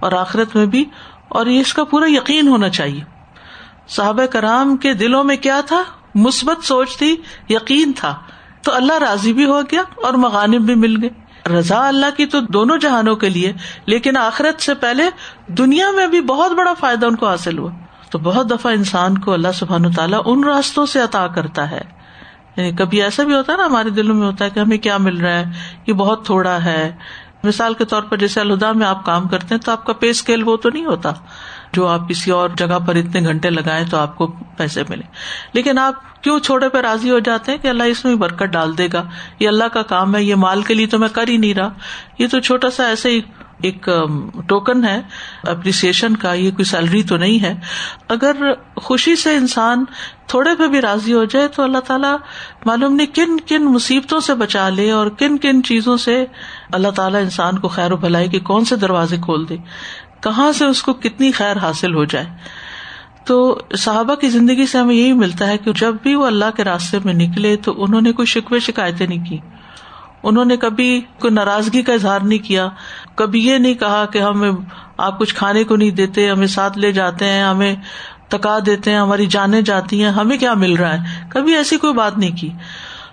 اور 0.00 0.12
آخرت 0.12 0.56
میں 0.56 0.66
بھی، 0.66 0.84
اور 1.28 1.46
یہ 1.46 1.60
اس 1.60 1.74
کا 1.74 1.84
پورا 1.84 2.04
یقین 2.08 2.48
ہونا 2.48 2.68
چاہیے۔ 2.68 3.00
صحابہ 3.88 4.26
کرام 4.26 4.76
کے 4.76 4.94
دلوں 4.94 5.24
میں 5.24 5.36
کیا 5.36 5.60
تھا؟ 5.66 5.82
مثبت 6.14 6.64
سوچ 6.64 6.98
تھی، 6.98 7.16
یقین 7.48 7.92
تھا۔ 7.96 8.18
تو 8.62 8.74
اللہ 8.74 8.92
راضی 8.92 9.32
بھی 9.32 9.44
ہو 9.44 9.60
گیا 9.60 9.80
اور 9.80 10.14
مغانب 10.14 10.60
بھی 10.60 10.74
مل 10.74 11.02
گئے۔ 11.02 11.28
رضا 11.58 11.88
اللہ 11.88 12.06
کی 12.16 12.26
تو 12.26 12.40
دونوں 12.40 12.76
جہانوں 12.76 13.16
کے 13.16 13.28
لیے، 13.28 13.52
لیکن 13.86 14.16
آخرت 14.16 14.62
سے 14.62 14.74
پہلے 14.74 15.02
دنیا 15.46 15.90
میں 15.90 16.06
بھی 16.06 16.20
بہت 16.20 16.52
بڑا 16.52 16.74
فائدہ 16.74 17.06
ان 17.06 17.16
کو 17.16 17.28
حاصل 17.28 17.58
ہوا۔ 17.58 17.70
تو 18.10 18.18
بہت 18.18 18.50
دفعہ 18.50 18.72
انسان 18.72 19.18
کو 19.18 19.32
اللہ 19.32 19.48
سبحان 19.54 19.92
تعالیٰ 19.92 20.22
ان 20.24 20.44
راستوں 20.44 20.86
سے 20.86 21.00
عطا 21.00 21.26
کرتا 21.26 21.70
ہے۔ 21.70 21.80
یعنی 22.56 22.72
کبھی 22.72 23.02
ایسا 23.02 23.22
بھی 23.22 23.34
ہوتا 23.34 23.52
ہے 23.52 23.58
نا، 23.58 23.66
ہمارے 23.66 23.90
دلوں 23.90 24.14
میں 24.14 24.26
ہوتا 24.26 24.44
ہے 24.44 24.50
کہ 24.50 24.60
ہمیں 24.60 24.78
کیا 24.78 24.96
مل 24.96 25.16
رہا 25.16 25.32
ہے، 25.32 25.44
یہ 25.86 25.92
بہت 25.92 26.26
تھوڑا 26.26 26.64
ہے۔ 26.64 26.96
مثال 27.44 27.74
کے 27.74 27.84
طور 27.84 28.02
پر 28.02 28.16
جیسے 28.16 28.40
الہدا 28.40 28.72
میں 28.72 28.86
آپ 28.86 29.04
کام 29.04 29.28
کرتے 29.28 29.46
ہیں 29.50 29.60
تو 29.60 29.72
آپ 29.72 29.84
کا 29.84 29.92
پے 29.92 30.10
اسکیل 30.10 30.42
وہ 30.42 30.56
تو 30.56 30.68
نہیں 30.68 30.84
ہوتا 30.84 31.12
جو 31.72 31.86
آپ 31.86 32.08
کسی 32.08 32.30
اور 32.30 32.48
جگہ 32.48 32.78
پر 32.86 32.94
اتنے 32.94 33.20
گھنٹے 33.20 33.50
لگائیں 33.50 33.86
تو 33.90 33.96
آپ 33.96 34.16
کو 34.16 34.26
پیسے 34.56 34.82
ملے 34.88 35.02
لیکن 35.52 35.78
آپ 35.78 36.22
کیوں 36.22 36.38
چھوڑے 36.38 36.68
پہ 36.68 36.78
راضی 36.78 37.10
ہو 37.10 37.18
جاتے 37.18 37.52
ہیں 37.52 37.58
کہ 37.58 37.68
اللہ 37.68 37.82
اس 37.82 38.04
میں 38.04 38.14
برکت 38.14 38.42
ڈال 38.42 38.78
دے 38.78 38.88
گا؟ 38.92 39.04
یہ 39.38 39.48
اللہ 39.48 39.64
کا 39.72 39.82
کام 39.82 40.16
ہے، 40.16 40.22
یہ 40.22 40.34
مال 40.34 40.62
کے 40.62 40.74
لیے 40.74 40.86
تو 40.86 40.98
میں 40.98 41.08
کر 41.08 41.28
ہی 41.28 41.36
نہیں 41.36 41.54
رہا۔ 41.54 41.68
یہ 42.18 42.26
تو 42.30 42.40
چھوٹا 42.40 42.70
سا 42.70 42.86
ایسے 42.86 43.10
ہی 43.10 43.20
ایک 43.62 43.88
ٹوکن 44.46 44.84
ہے 44.84 45.00
اپریسیشن 45.42 46.16
کا، 46.16 46.32
یہ 46.32 46.50
کوئی 46.50 46.64
سیلری 46.64 47.02
تو 47.02 47.16
نہیں 47.16 47.42
ہے۔ 47.42 47.54
اگر 48.08 48.36
خوشی 48.76 49.16
سے 49.16 49.34
انسان 49.34 49.84
تھوڑے 50.26 50.50
پہ 50.58 50.66
بھی 50.66 50.80
راضی 50.80 51.12
ہو 51.12 51.24
جائے 51.24 51.48
تو 51.48 51.62
اللہ 51.62 51.78
تعالیٰ 51.78 52.16
معلوم 52.66 52.94
نہیں 52.94 53.14
کن 53.14 53.40
کن 53.46 53.64
مصیبتوں 53.64 54.20
سے 54.20 54.34
بچا 54.34 54.68
لے 54.68 54.90
اور 54.90 55.06
کن 55.06 55.38
کن 55.38 55.62
چیزوں 55.62 55.96
سے 55.96 56.24
اللہ 56.72 56.88
تعالیٰ 56.88 57.20
انسان 57.20 57.58
کو 57.58 57.68
خیر 57.68 57.92
و 57.92 57.96
بھلائی 57.96 58.28
کے 58.28 58.40
کون 58.40 58.64
سے 58.64 58.76
دروازے 58.76 59.16
کھول 59.16 59.48
دے۔ 59.48 59.56
کہاں 60.20 60.52
سے 60.52 60.64
اس 60.64 60.82
کو 60.82 60.92
کتنی 60.92 61.32
خیر 61.32 61.56
حاصل 61.56 61.94
ہو 61.94 62.04
جائے۔ 62.04 62.26
تو 63.24 63.60
صحابہ 63.78 64.14
کی 64.14 64.28
زندگی 64.28 64.66
سے 64.66 64.78
ہمیں 64.78 64.94
یہی 64.94 65.12
ملتا 65.12 65.46
ہے 65.46 65.58
کہ 65.58 65.72
جب 65.72 65.94
بھی 66.02 66.14
وہ 66.14 66.26
اللہ 66.26 66.44
کے 66.56 66.64
راستے 66.64 66.98
میں 67.04 67.14
نکلے 67.14 67.56
تو 67.56 67.84
انہوں 67.84 68.00
نے 68.00 68.12
کوئی 68.12 68.26
شکوے، 68.26 68.58
شکایتیں 68.58 69.06
نہیں 69.06 69.24
کی۔ 69.24 69.38
انہوں 70.22 70.44
نے 70.44 70.56
کبھی 70.56 71.00
کوئی 71.18 71.34
ناراضگی 71.34 71.82
کا 71.82 71.92
اظہار 71.92 72.20
نہیں 72.20 72.38
کیا، 72.38 72.68
کبھی 73.14 73.46
یہ 73.46 73.58
نہیں 73.58 73.74
کہا 73.74 74.04
کہ 74.04 74.18
ہمیں 74.18 74.50
آپ 74.96 75.18
کچھ 75.18 75.34
کھانے 75.34 75.64
کو 75.64 75.76
نہیں 75.76 75.90
دیتے، 75.90 76.30
ہمیں 76.30 76.46
ساتھ 76.46 76.78
لے 76.78 76.92
جاتے 76.92 77.24
ہیں، 77.24 77.42
ہمیں 77.42 77.74
تکا 78.28 78.58
دیتے 78.66 78.90
ہیں، 78.90 78.98
ہماری 78.98 79.26
جانیں 79.26 79.60
جاتی 79.60 80.04
ہیں، 80.04 80.10
ہمیں 80.10 80.38
کیا 80.38 80.54
مل 80.54 80.76
رہا 80.76 80.94
ہے؟ 80.94 81.24
کبھی 81.28 81.56
ایسی 81.56 81.76
کوئی 81.76 81.94
بات 81.94 82.18
نہیں 82.18 82.36
کی۔ 82.36 82.50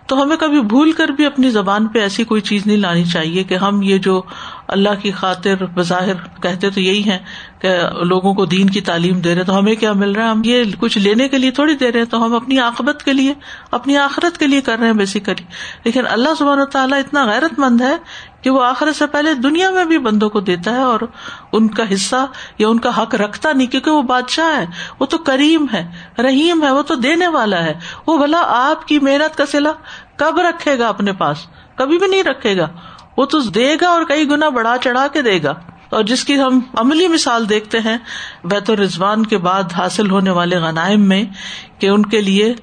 تو 0.07 0.23
ہمیں 0.23 0.37
کبھی 0.37 0.61
بھول 0.61 0.91
کر 0.91 1.07
بھی 1.07 1.25
اپنی 1.25 1.49
زبان 1.49 1.87
پہ 1.87 1.99
ایسی 1.99 2.23
کوئی 2.23 2.41
چیز 2.41 2.67
نہیں 2.67 2.77
لانی 2.77 3.03
چاہیے 3.03 3.43
کہ 3.43 3.55
ہم 3.55 3.81
یہ 3.81 3.97
جو 3.97 4.21
اللہ 4.67 4.89
کی 5.01 5.11
خاطر 5.11 5.65
بظاہر 5.65 6.41
کہتے 6.41 6.69
تو 6.69 6.81
یہی 6.81 7.05
ہے 7.05 7.17
کہ 7.59 7.77
لوگوں 8.03 8.33
کو 8.33 8.45
دین 8.45 8.69
کی 8.69 8.81
تعلیم 8.81 9.19
دے 9.19 9.35
رہے 9.35 9.43
تو 9.43 9.57
ہمیں 9.59 9.75
کیا 9.75 9.93
مل 9.93 10.11
رہا 10.11 10.25
ہے؟ 10.25 10.29
ہم 10.29 10.41
یہ 10.45 10.63
کچھ 10.79 10.97
لینے 10.97 11.27
کے 11.27 11.37
لیے 11.37 11.51
تھوڑی 11.51 11.75
دے 11.75 11.91
رہے 11.91 11.99
ہیں، 11.99 12.05
تو 12.05 12.25
ہم 12.25 12.35
اپنی 12.35 12.59
آخبت 12.59 13.03
کے 13.03 13.13
لیے، 13.13 13.33
اپنی 13.71 13.97
آخرت 13.97 14.37
کے 14.37 14.47
لیے 14.47 14.61
کر 14.61 14.79
رہے 14.79 14.87
ہیں 14.87 14.93
بیسیکلی 14.93 15.43
لیکن 15.83 16.07
اللہ 16.09 16.29
سبحانہ 16.37 16.63
تعالیٰ 16.63 16.99
اتنا 16.99 17.25
غیرت 17.25 17.59
مند 17.59 17.81
ہے 17.81 17.95
کہ 18.41 18.49
وہ 18.49 18.63
آخرت 18.63 18.95
سے 18.95 19.07
پہلے 19.07 19.33
دنیا 19.33 19.69
میں 19.69 19.85
بھی 19.85 19.97
بندوں 19.97 20.29
کو 20.29 20.39
دیتا 20.39 20.71
ہے 20.71 20.81
اور 20.81 20.99
ان 21.51 21.67
کا 21.67 21.83
حصہ 21.93 22.25
یا 22.57 22.67
ان 22.67 22.79
کا 22.79 23.01
حق 23.01 23.15
رکھتا 23.15 23.51
نہیں، 23.51 23.67
کیونکہ 23.67 23.91
وہ 23.91 24.01
بادشاہ 24.01 24.57
ہے، 24.57 24.65
وہ 24.99 25.05
تو 25.05 25.17
کریم 25.17 25.65
ہے، 25.73 25.87
رحیم 26.19 26.63
ہے، 26.63 26.71
وہ 26.71 26.81
تو 26.81 26.95
دینے 26.95 27.27
والا 27.27 27.63
ہے۔ 27.63 27.73
وہ 28.07 28.17
بھلا 28.17 28.41
آپ 28.47 28.87
کی 28.87 28.99
محنت 28.99 29.37
کا 29.37 29.45
سلا 29.45 29.71
کب 30.15 30.39
رکھے 30.39 30.79
گا 30.79 30.87
اپنے 30.87 31.13
پاس؟ 31.13 31.37
کبھی 31.75 31.97
بھی 31.97 32.07
نہیں 32.07 32.23
رکھے 32.23 32.57
گا۔ 32.57 32.67
وہ 33.17 33.25
تو 33.25 33.39
دے 33.39 33.75
گا 33.81 33.87
اور 33.87 34.03
کئی 34.03 34.29
گنا 34.29 34.49
بڑھا 34.49 34.75
چڑھا 34.83 35.07
کے 35.07 35.21
دے 35.21 35.43
گا۔ 35.43 35.53
اور 35.89 36.03
جس 36.03 36.23
کی 36.23 36.41
ہم 36.41 36.59
عملی 36.73 37.07
مثال 37.07 37.49
دیکھتے 37.49 37.79
ہیں، 37.79 37.97
بیت 38.43 38.69
الرضوان 38.69 39.25
کے 39.25 39.37
بعد 39.37 39.63
حاصل 39.77 40.11
ہونے 40.11 40.29
والے 40.29 40.57
غنائم 40.57 41.01
میں 41.01 41.23
کہ 41.79 41.87
ان 41.87 42.05
کے 42.05 42.21
لیے 42.21 42.53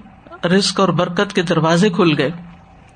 رسک 0.44 0.80
اور 0.80 0.88
برکت 0.88 1.32
کے 1.32 1.42
دروازے 1.42 1.90
کھل 1.90 2.18
گئے۔ 2.18 2.30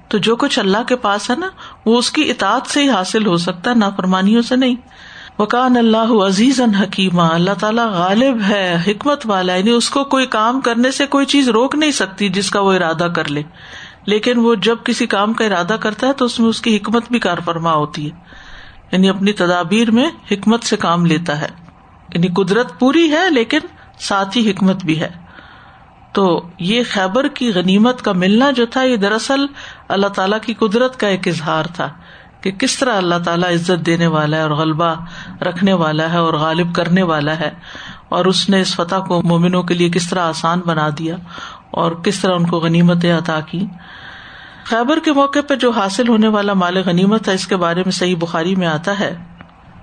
تو 0.08 0.18
جو 0.18 0.36
کچھ 0.36 0.58
اللہ 0.58 0.82
کے 0.88 0.96
پاس 0.96 1.30
ہے 1.30 1.36
نا، 1.36 1.48
وہ 1.86 1.98
اس 1.98 2.10
کی 2.10 2.30
اطاعت 2.30 2.66
سے 2.66 2.82
ہی 2.82 2.90
حاصل 2.90 3.26
ہو 3.26 3.36
سکتا 3.36 3.70
ہے، 3.70 3.74
نافرمانیوں 3.74 4.42
سے 4.42 4.56
نہیں۔ 4.56 4.74
وکان 5.38 5.76
اللہ 5.76 6.26
عزیز 6.26 6.60
ان 6.60 6.74
حکیمہ 6.74 7.22
اللہ 7.22 7.50
تعالیٰ 7.60 7.90
غالب 7.90 8.40
ہے، 8.48 8.82
حکمت 8.86 9.22
والا 9.24 9.56
یعنی 9.56 9.70
اس 9.70 9.90
کو 9.90 10.04
کوئی 10.04 10.26
کام 10.26 10.60
کرنے 10.60 10.90
سے 10.90 11.06
کوئی 11.06 11.26
چیز 11.26 11.48
روک 11.48 11.74
نہیں 11.74 11.90
سکتی 11.90 12.28
جس 12.28 12.50
کا 12.50 12.60
وہ 12.60 12.72
ارادہ 12.72 13.08
کر 13.16 13.30
لے۔ 13.30 13.42
لیکن 14.06 14.38
وہ 14.38 14.54
جب 14.54 14.76
کسی 14.84 15.06
کام 15.06 15.32
کا 15.32 15.44
ارادہ 15.44 15.76
کرتا 15.80 16.06
ہے 16.06 16.12
تو 16.12 16.24
اس 16.24 16.40
میں 16.40 16.48
اس 16.48 16.60
کی 16.60 16.76
حکمت 16.76 17.04
بھی 17.10 17.18
کار 17.18 17.38
فرما 17.44 17.72
ہوتی 17.72 18.10
ہے۔ 18.10 18.16
یعنی 18.92 19.08
اپنی 19.08 19.32
تدابیر 19.32 19.90
میں 19.90 20.10
حکمت 20.30 20.64
سے 20.64 20.76
کام 20.76 21.06
لیتا 21.06 21.40
ہے۔ 21.40 21.48
یعنی 22.14 22.28
قدرت 22.28 22.80
پوری 22.80 23.10
ہے 23.10 23.30
لیکن 23.30 23.58
ساتھ 23.98 24.36
ہی 24.36 24.50
حکمت 24.50 24.84
بھی 24.84 25.00
ہے۔ 25.00 25.08
تو 26.12 26.48
یہ 26.58 26.82
خیبر 26.90 27.28
کی 27.28 27.52
غنیمت 27.54 28.02
کا 28.02 28.12
ملنا 28.12 28.50
جو 28.50 28.66
تھا، 28.66 28.82
یہ 28.82 28.96
دراصل 28.96 29.46
اللہ 29.88 30.06
تعالیٰ 30.06 30.40
کی 30.40 30.54
قدرت 30.54 31.00
کا 31.00 31.06
ایک 31.06 31.28
اظہار 31.28 31.64
تھا 31.64 31.88
کہ 32.40 32.50
کس 32.50 32.78
طرح 32.78 32.96
اللہ 32.96 33.14
تعالیٰ 33.24 33.52
عزت 33.52 33.86
دینے 33.86 34.06
والا 34.06 34.36
ہے 34.36 34.42
اور 34.42 34.50
غلبہ 34.50 34.94
رکھنے 35.42 35.72
والا 35.72 36.12
ہے 36.12 36.18
اور 36.18 36.34
غالب 36.34 36.74
کرنے 36.74 37.02
والا 37.02 37.40
ہے 37.40 37.50
اور 38.08 38.24
اس 38.24 38.48
نے 38.48 38.60
اس 38.60 38.74
فتح 38.74 38.96
کو 38.96 39.22
مومنوں 39.22 39.62
کے 39.62 39.74
لیے 39.74 39.88
کس 39.88 40.10
طرح 40.10 40.20
آسان 40.20 40.60
بنا 40.66 40.88
دیا۔ 40.98 41.16
اور 41.76 41.92
کس 41.92 42.20
طرح 42.20 42.34
ان 42.34 42.46
کو 42.46 42.58
غنیمتیں 42.58 43.12
عطا 43.12 43.40
کی۔ 43.40 43.66
خیبر 44.64 44.98
کے 44.98 45.12
موقع 45.12 45.38
پہ 45.48 45.54
جو 45.54 45.70
حاصل 45.70 46.08
ہونے 46.08 46.28
والا 46.28 46.54
مال 46.54 46.82
غنیمت 46.86 47.28
ہے 47.28 47.34
اس 47.34 47.46
کے 47.46 47.56
بارے 47.56 47.80
میں 47.80 47.92
صحیح 47.92 48.16
بخاری 48.16 48.56
میں 48.56 48.66
آتا 48.66 49.00
ہے۔ 49.00 49.24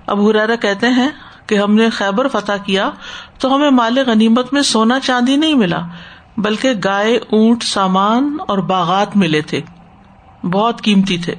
اب 0.06 0.30
ہریرا 0.30 0.56
کہتے 0.56 0.88
ہیں 0.88 1.08
کہ 1.46 1.54
ہم 1.54 1.74
نے 1.74 1.90
خیبر 1.90 2.28
فتح 2.28 2.52
کیا 2.66 2.90
تو 3.38 3.54
ہمیں 3.54 3.70
مال 3.70 3.98
غنیمت 4.06 4.52
میں 4.52 4.62
سونا 4.62 5.00
چاندی 5.00 5.36
نہیں 5.36 5.54
ملا، 5.54 5.80
بلکہ 6.36 6.72
گائے، 6.84 7.16
اونٹ، 7.16 7.62
سامان 7.62 8.36
اور 8.48 8.58
باغات 8.58 9.16
ملے 9.16 9.40
تھے۔ 9.40 9.60
بہت 10.52 10.82
قیمتی 10.82 11.18
تھے۔ 11.18 11.34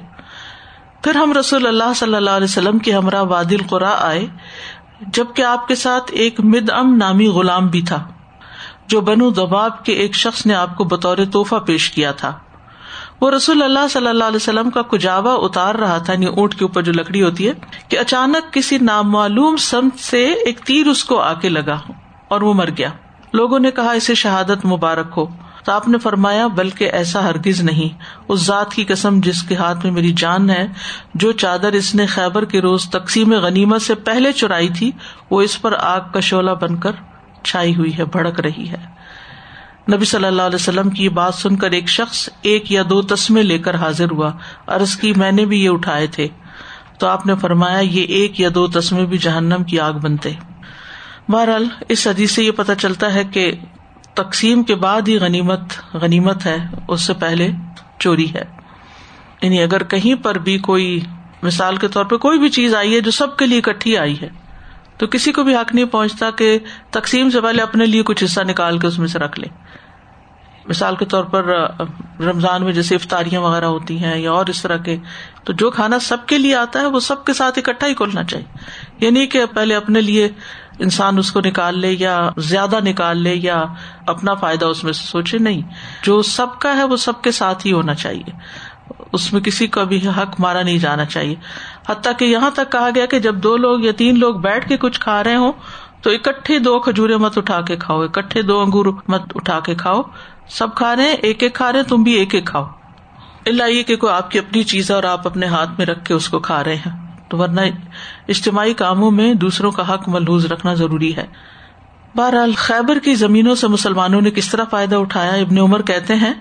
پھر 1.02 1.14
ہم 1.14 1.32
رسول 1.32 1.66
اللہ 1.66 1.92
صلی 1.96 2.14
اللہ 2.14 2.30
علیہ 2.30 2.44
وسلم 2.44 2.78
کے 2.78 2.92
ہمراہ 2.92 3.22
وادل 3.22 3.62
قرا 3.68 3.94
آئے، 3.98 4.26
جبکہ 5.00 5.42
آپ 5.42 5.68
کے 5.68 5.74
ساتھ 5.74 6.04
ایک 6.08 6.40
مد 6.40 6.70
ام 6.70 6.96
نامی 6.96 7.26
غلام 7.26 7.66
بھی 7.66 7.82
تھا۔ 7.82 8.08
جو 8.88 9.00
بنو 9.00 9.30
دباب 9.30 9.84
کے 9.84 9.92
ایک 9.92 10.14
شخص 10.14 10.46
نے 10.46 10.54
آپ 10.54 10.76
کو 10.76 10.84
بطور 10.84 11.18
توحفہ 11.32 11.54
پیش 11.54 11.90
کیا 11.90 12.12
تھا۔ 12.12 12.32
وہ 13.20 13.30
رسول 13.30 13.62
اللہ 13.62 13.88
صلی 13.90 14.06
اللہ 14.06 14.24
علیہ 14.24 14.36
وسلم 14.36 14.70
کا 14.70 14.82
کجاوا 14.82 15.34
اتار 15.34 15.74
رہا 15.74 15.98
تھا 15.98 16.12
یعنی 16.12 16.26
اونٹ 16.26 16.54
کے 16.54 16.64
اوپر 16.64 16.82
جو 16.82 16.92
لکڑی 16.92 17.22
ہوتی 17.22 17.48
ہے، 17.48 17.52
کہ 17.88 17.98
اچانک 17.98 18.52
کسی 18.52 18.78
نامعلوم 18.78 19.56
سمت 19.56 19.98
سے 19.98 20.24
ایک 20.24 20.58
تیر 20.58 20.86
اس 20.86 21.04
کو 21.04 21.20
آ 21.20 21.32
کے 21.34 21.48
لگا 21.48 21.78
اور 22.28 22.40
وہ 22.40 22.54
مر 22.54 22.68
گیا۔ 22.78 22.88
لوگوں 23.32 23.58
نے 23.58 23.70
کہا، 23.70 23.90
اسے 23.90 24.14
شہادت 24.14 24.66
مبارک 24.66 25.06
ہو۔ 25.16 25.26
تو 25.64 25.72
آپ 25.72 25.88
نے 25.88 25.98
فرمایا، 25.98 26.46
بلکہ 26.46 26.90
ایسا 26.92 27.24
ہرگز 27.24 27.60
نہیں۔ 27.60 27.98
اس 28.28 28.40
ذات 28.40 28.74
کی 28.74 28.84
قسم 28.84 29.20
جس 29.20 29.42
کے 29.42 29.54
ہاتھ 29.54 29.78
میں 29.84 29.92
میری 29.92 30.12
جان 30.12 30.50
ہے، 30.50 30.66
جو 31.14 31.32
چادر 31.32 31.72
اس 31.72 31.94
نے 31.94 32.06
خیبر 32.06 32.44
کے 32.44 32.60
روز 32.60 32.84
تقسیم 32.84 33.32
غنیمت 33.32 33.82
سے 33.82 33.94
پہلے 33.94 34.32
چرائی 34.32 34.68
تھی، 34.68 34.90
وہ 35.30 35.42
اس 35.42 35.62
پر 35.62 35.74
آگ 35.78 36.00
کا 36.14 36.20
شولہ 36.20 36.50
بن 36.50 36.76
کر 36.76 36.92
چھائی 37.46 37.76
ہوئی 37.76 37.98
ہے، 37.98 38.04
بھڑک 38.04 38.40
رہی 38.40 38.68
ہے۔ 38.68 38.96
نبی 39.92 40.04
صلی 40.04 40.24
اللہ 40.24 40.42
علیہ 40.42 40.54
وسلم 40.54 40.90
کی 40.90 41.04
یہ 41.04 41.08
بات 41.08 41.34
سن 41.34 41.56
کر 41.56 41.70
ایک 41.70 41.88
شخص 41.88 42.28
ایک 42.42 42.72
یا 42.72 42.82
دو 42.90 43.02
تسمے 43.02 43.42
لے 43.42 43.58
کر 43.58 43.74
حاضر 43.74 44.10
ہوا۔ 44.10 44.32
عرض 44.66 44.96
کی، 44.96 45.12
میں 45.16 45.32
نے 45.32 45.44
بھی 45.44 45.64
یہ 45.64 45.70
اٹھائے 45.70 46.06
تھے۔ 46.06 46.28
تو 46.98 47.06
آپ 47.06 47.26
نے 47.26 47.34
فرمایا، 47.40 47.78
یہ 47.78 48.02
ایک 48.02 48.40
یا 48.40 48.48
دو 48.54 48.66
تسمے 48.66 49.06
بھی 49.06 49.18
جہنم 49.18 49.64
کی 49.64 49.80
آگ 49.80 49.92
بنتے۔ 49.92 50.30
بہرحال، 51.28 51.64
اس 51.88 52.06
حدیث 52.06 52.32
سے 52.32 52.44
یہ 52.44 52.50
پتا 52.50 52.74
چلتا 52.74 53.14
ہے 53.14 53.24
کہ 53.24 53.52
تقسیم 54.14 54.62
کے 54.62 54.74
بعد 54.74 55.08
ہی 55.08 55.18
غنیمت 55.18 55.60
غنیمت 55.94 56.46
ہے، 56.46 56.56
اس 56.88 57.00
سے 57.00 57.14
پہلے 57.14 57.48
چوری 57.98 58.34
ہے۔ 58.34 58.44
یعنی 59.42 59.62
اگر 59.62 59.82
کہیں 59.82 60.24
پر 60.24 60.38
بھی 60.38 60.58
کوئی 60.58 61.00
مثال 61.42 61.76
کے 61.76 61.88
طور 61.88 62.04
پہ 62.04 62.16
کوئی 62.16 62.38
بھی 62.38 62.48
چیز 62.48 62.74
آئی 62.74 62.94
ہے 62.94 63.00
جو 63.00 63.10
سب 63.10 63.36
کے 63.36 63.46
لیے 63.46 63.58
اکٹھی 63.58 63.98
آئی 63.98 64.20
ہے۔ 64.20 64.28
تو 64.98 65.06
کسی 65.06 65.32
کو 65.32 65.42
بھی 65.42 65.56
حق 65.56 65.74
نہیں 65.74 65.84
پہنچتا 65.84 66.30
کہ 66.30 66.58
تقسیم 66.90 67.30
سے 67.30 67.40
پہلے 67.40 67.62
اپنے 67.62 67.86
لیے 67.86 68.02
کچھ 68.02 68.24
حصہ 68.24 68.40
نکال 68.40 68.78
کے 68.78 68.86
اس 68.86 68.98
میں 68.98 69.06
سے 69.06 69.18
رکھ 69.18 69.40
لے۔ 69.40 69.46
مثال 70.66 70.96
کے 70.96 71.04
طور 71.04 71.24
پر، 71.24 71.44
رمضان 72.20 72.64
میں 72.64 72.72
جیسے 72.72 72.94
افطاریاں 72.94 73.40
وغیرہ 73.40 73.64
ہوتی 73.64 74.04
ہیں 74.04 74.18
یا 74.18 74.30
اور 74.30 74.46
اس 74.46 74.62
طرح 74.62 74.76
کے، 74.76 74.96
تو 75.44 75.52
جو 75.52 75.70
کھانا 75.70 75.98
سب 75.98 76.16
کے 76.26 76.38
لیے 76.38 76.54
آتا 76.54 76.80
ہے 76.80 76.86
وہ 76.86 77.00
سب 77.00 77.24
کے 77.24 77.32
ساتھ 77.32 77.58
اکٹھا 77.58 77.86
ہی 77.86 77.94
کھولنا 77.94 78.24
چاہیے۔ 78.24 78.58
یہ 79.00 79.10
نہیں 79.10 79.26
کہ 79.26 79.46
پہلے 79.46 79.74
اپنے 79.74 80.00
لیے 80.00 80.28
انسان 80.78 81.18
اس 81.18 81.32
کو 81.32 81.40
نکال 81.40 81.78
لے 81.78 81.92
یا 81.92 82.30
زیادہ 82.36 82.78
نکال 82.84 83.18
لے 83.18 83.34
یا 83.34 83.64
اپنا 84.06 84.34
فائدہ 84.34 84.64
اس 84.64 84.84
میں 84.84 84.92
سے 84.92 85.04
سوچے، 85.04 85.38
نہیں۔ 85.38 85.62
جو 86.02 86.22
سب 86.22 86.46
کا 86.58 86.76
ہے 86.76 86.84
وہ 86.84 86.96
سب 86.96 87.22
کے 87.22 87.30
ساتھ 87.30 87.66
ہی 87.66 87.72
ہونا 87.72 87.94
چاہیے۔ 87.94 88.30
اس 89.12 89.32
میں 89.32 89.40
کسی 89.40 89.66
کا 89.66 89.84
بھی 89.84 90.08
حق 90.08 90.40
مارا 90.40 90.62
نہیں 90.62 90.78
جانا 90.78 91.04
چاہیے۔ 91.04 91.34
حتیٰ 91.88 92.12
کہ 92.18 92.24
یہاں 92.24 92.50
تک 92.50 92.72
کہا 92.72 92.88
گیا 92.94 93.06
کہ 93.06 93.18
جب 93.18 93.34
دو 93.34 93.56
لوگ 93.56 93.80
یا 93.80 93.92
تین 93.92 94.18
لوگ 94.18 94.34
بیٹھ 94.34 94.68
کے 94.68 94.76
کچھ 94.76 95.00
کھا 95.00 95.24
رہے 95.24 95.36
ہوں 95.36 95.52
تو 96.02 96.10
اکٹھے 96.10 96.58
دو 96.58 96.78
کھجورے 96.78 97.16
مت 97.16 97.38
اٹھا 97.38 97.60
کے 97.60 97.76
کھاؤ، 97.76 98.02
اکٹھے 98.02 98.42
دو 98.42 98.60
انگور 98.60 98.86
مت 99.08 99.22
اٹھا 99.34 99.60
کے 99.60 99.74
کھاؤ۔ 99.74 100.02
سب 100.48 100.74
کھا 100.74 100.96
رہے 100.96 101.04
ہیں، 101.04 101.12
ایک 101.12 101.42
ایک 101.42 101.54
کھا 101.54 101.72
رہے 101.72 101.82
تم 101.82 102.02
بھی 102.02 102.12
ایک 102.12 102.34
ایک 102.34 102.46
کھاؤ۔ 102.46 102.64
اللہ 103.46 103.70
یہ 103.70 103.82
کہ 103.82 103.96
کوئی 103.96 104.12
آپ 104.12 104.30
کی 104.30 104.38
اپنی 104.38 104.62
چیز 104.62 104.90
ہے 104.90 104.96
اور 104.96 105.04
آپ 105.04 105.26
اپنے 105.26 105.46
ہاتھ 105.46 105.70
میں 105.78 105.86
رکھ 105.86 106.04
کے 106.04 106.14
اس 106.14 106.28
کو 106.28 106.38
کھا 106.38 106.64
رہے 106.64 106.76
ہیں۔ 106.76 107.06
تو 107.28 107.38
ورنہ 107.38 107.60
اجتماعی 108.28 108.74
کاموں 108.74 109.10
میں 109.10 109.34
دوسروں 109.34 109.70
کا 109.70 109.94
حق 109.94 110.08
محلوز 110.08 110.46
رکھنا 110.46 110.74
ضروری 110.74 111.16
ہے۔ 111.16 111.26
بہرحال 112.16 112.52
خیبر 112.56 112.98
کی 112.98 113.14
زمینوں 113.14 113.54
سے 113.54 113.68
مسلمانوں 113.68 114.20
نے 114.20 114.30
کس 114.30 114.50
طرح 114.50 114.64
فائدہ 114.70 114.96
اٹھایا؟ 114.96 115.32
ابن 115.32 115.58
عمر 115.58 115.82
کہتے 115.82 116.14
ہیں 116.14 116.34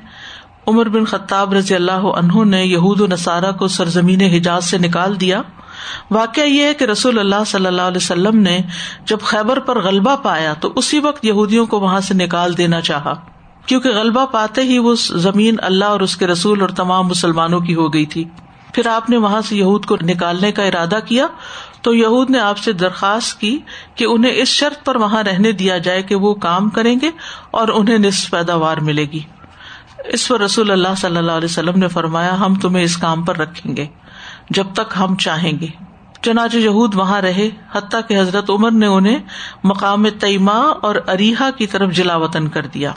عمر 0.67 0.89
بن 0.89 1.06
خطاب 1.06 1.54
رضی 1.54 1.75
اللہ 1.75 1.91
عنہ 1.91 2.43
نے 2.43 2.65
یہود 2.65 3.01
و 3.01 3.08
نصارہ 3.08 3.51
کو 3.51 3.67
سرزمین 3.67 4.21
حجاز 4.21 4.65
سے 4.65 4.78
نکال 4.78 5.19
دیا۔ 5.19 5.41
واقعہ 6.12 6.43
یہ 6.43 6.63
ہے 6.63 6.73
کہ 6.73 6.84
رسول 6.84 7.19
اللہ 7.19 7.43
صلی 7.47 7.65
اللہ 7.65 7.82
علیہ 7.82 7.97
وسلم 7.97 8.39
نے 8.39 8.60
جب 9.06 9.17
خیبر 9.21 9.60
پر 9.60 9.82
غلبہ 9.82 10.15
پایا 10.15 10.54
تو 10.54 10.73
اسی 10.75 10.99
وقت 10.99 11.25
یہودیوں 11.25 11.65
کو 11.65 11.80
وہاں 11.80 11.99
سے 11.99 12.13
نکال 12.13 12.58
دینا 12.58 12.82
چاہا۔ 12.82 13.13
کیونکہ 13.65 13.89
غلبہ 13.89 14.25
پاتے 14.25 14.62
ہی 14.62 14.80
وہ 14.80 14.95
زمین 15.15 15.56
اللہ 15.62 15.86
اور 15.86 15.99
اس 15.99 16.17
کے 16.17 16.28
رسول 16.28 16.62
اور 16.62 16.69
تمام 16.69 17.08
مسلمانوں 17.08 17.60
کی 17.60 17.75
ہو 17.75 17.93
گئی 17.93 18.06
تھی۔ 18.06 18.23
پھر 18.73 18.88
آپ 18.88 19.10
نے 19.10 19.17
وہاں 19.17 19.41
سے 19.41 19.56
یہود 19.56 19.86
کو 19.86 19.95
نکالنے 20.01 20.51
کا 20.51 20.63
ارادہ 20.63 20.99
کیا 21.06 21.28
تو 21.82 21.93
یہود 21.93 22.30
نے 22.30 22.39
آپ 22.39 22.58
سے 22.58 22.73
درخواست 22.73 23.39
کی 23.39 23.60
کہ 23.95 24.06
انہیں 24.06 24.32
اس 24.36 24.47
شرط 24.47 24.86
پر 24.86 24.95
وہاں 24.95 25.23
رہنے 25.23 25.51
دیا 25.51 25.78
جائے 25.78 26.01
کہ 26.01 26.15
وہ 26.15 26.34
کام 26.34 26.69
کریں 26.69 26.95
گے 27.01 27.10
اور 27.51 27.67
انہیں 27.67 27.97
نصف 27.97 28.32
پیداوار 28.32 28.78
ملے 28.78 29.06
گی۔ 29.06 29.19
اس 30.08 30.28
پر 30.28 30.41
رسول 30.41 30.72
اللہ 30.72 30.96
صلی 30.98 31.18
اللہ 31.18 31.32
علیہ 31.32 31.46
وسلم 31.46 31.80
نے 31.80 31.88
فرمایا، 31.88 32.39
ہم 32.39 32.56
تمہیں 32.56 32.84
اس 32.84 32.98
کام 32.98 33.24
پر 33.24 33.38
رکھیں 33.38 33.78
گے، 33.78 33.86
جب 34.50 34.65
تک 34.74 34.94
ہم 35.00 35.15
چاہیں 35.15 35.60
گے۔ 35.60 35.68
چنانچہ 36.22 36.58
یہود 36.58 36.96
وہاں 36.96 37.22
رہے، 37.22 37.50
حتیٰ 37.72 38.00
کہ 38.08 38.20
حضرت 38.20 38.50
عمر 38.50 38.72
نے 38.72 38.86
انہیں 38.86 39.20
مقام 39.63 40.10
تیما 40.10 40.58
اور 40.82 40.96
اریحا 41.08 41.50
کی 41.52 41.68
طرف 41.68 41.91
جلا 41.91 42.15
وطن 42.15 42.48
کر 42.48 42.65
دیا۔ 42.65 42.91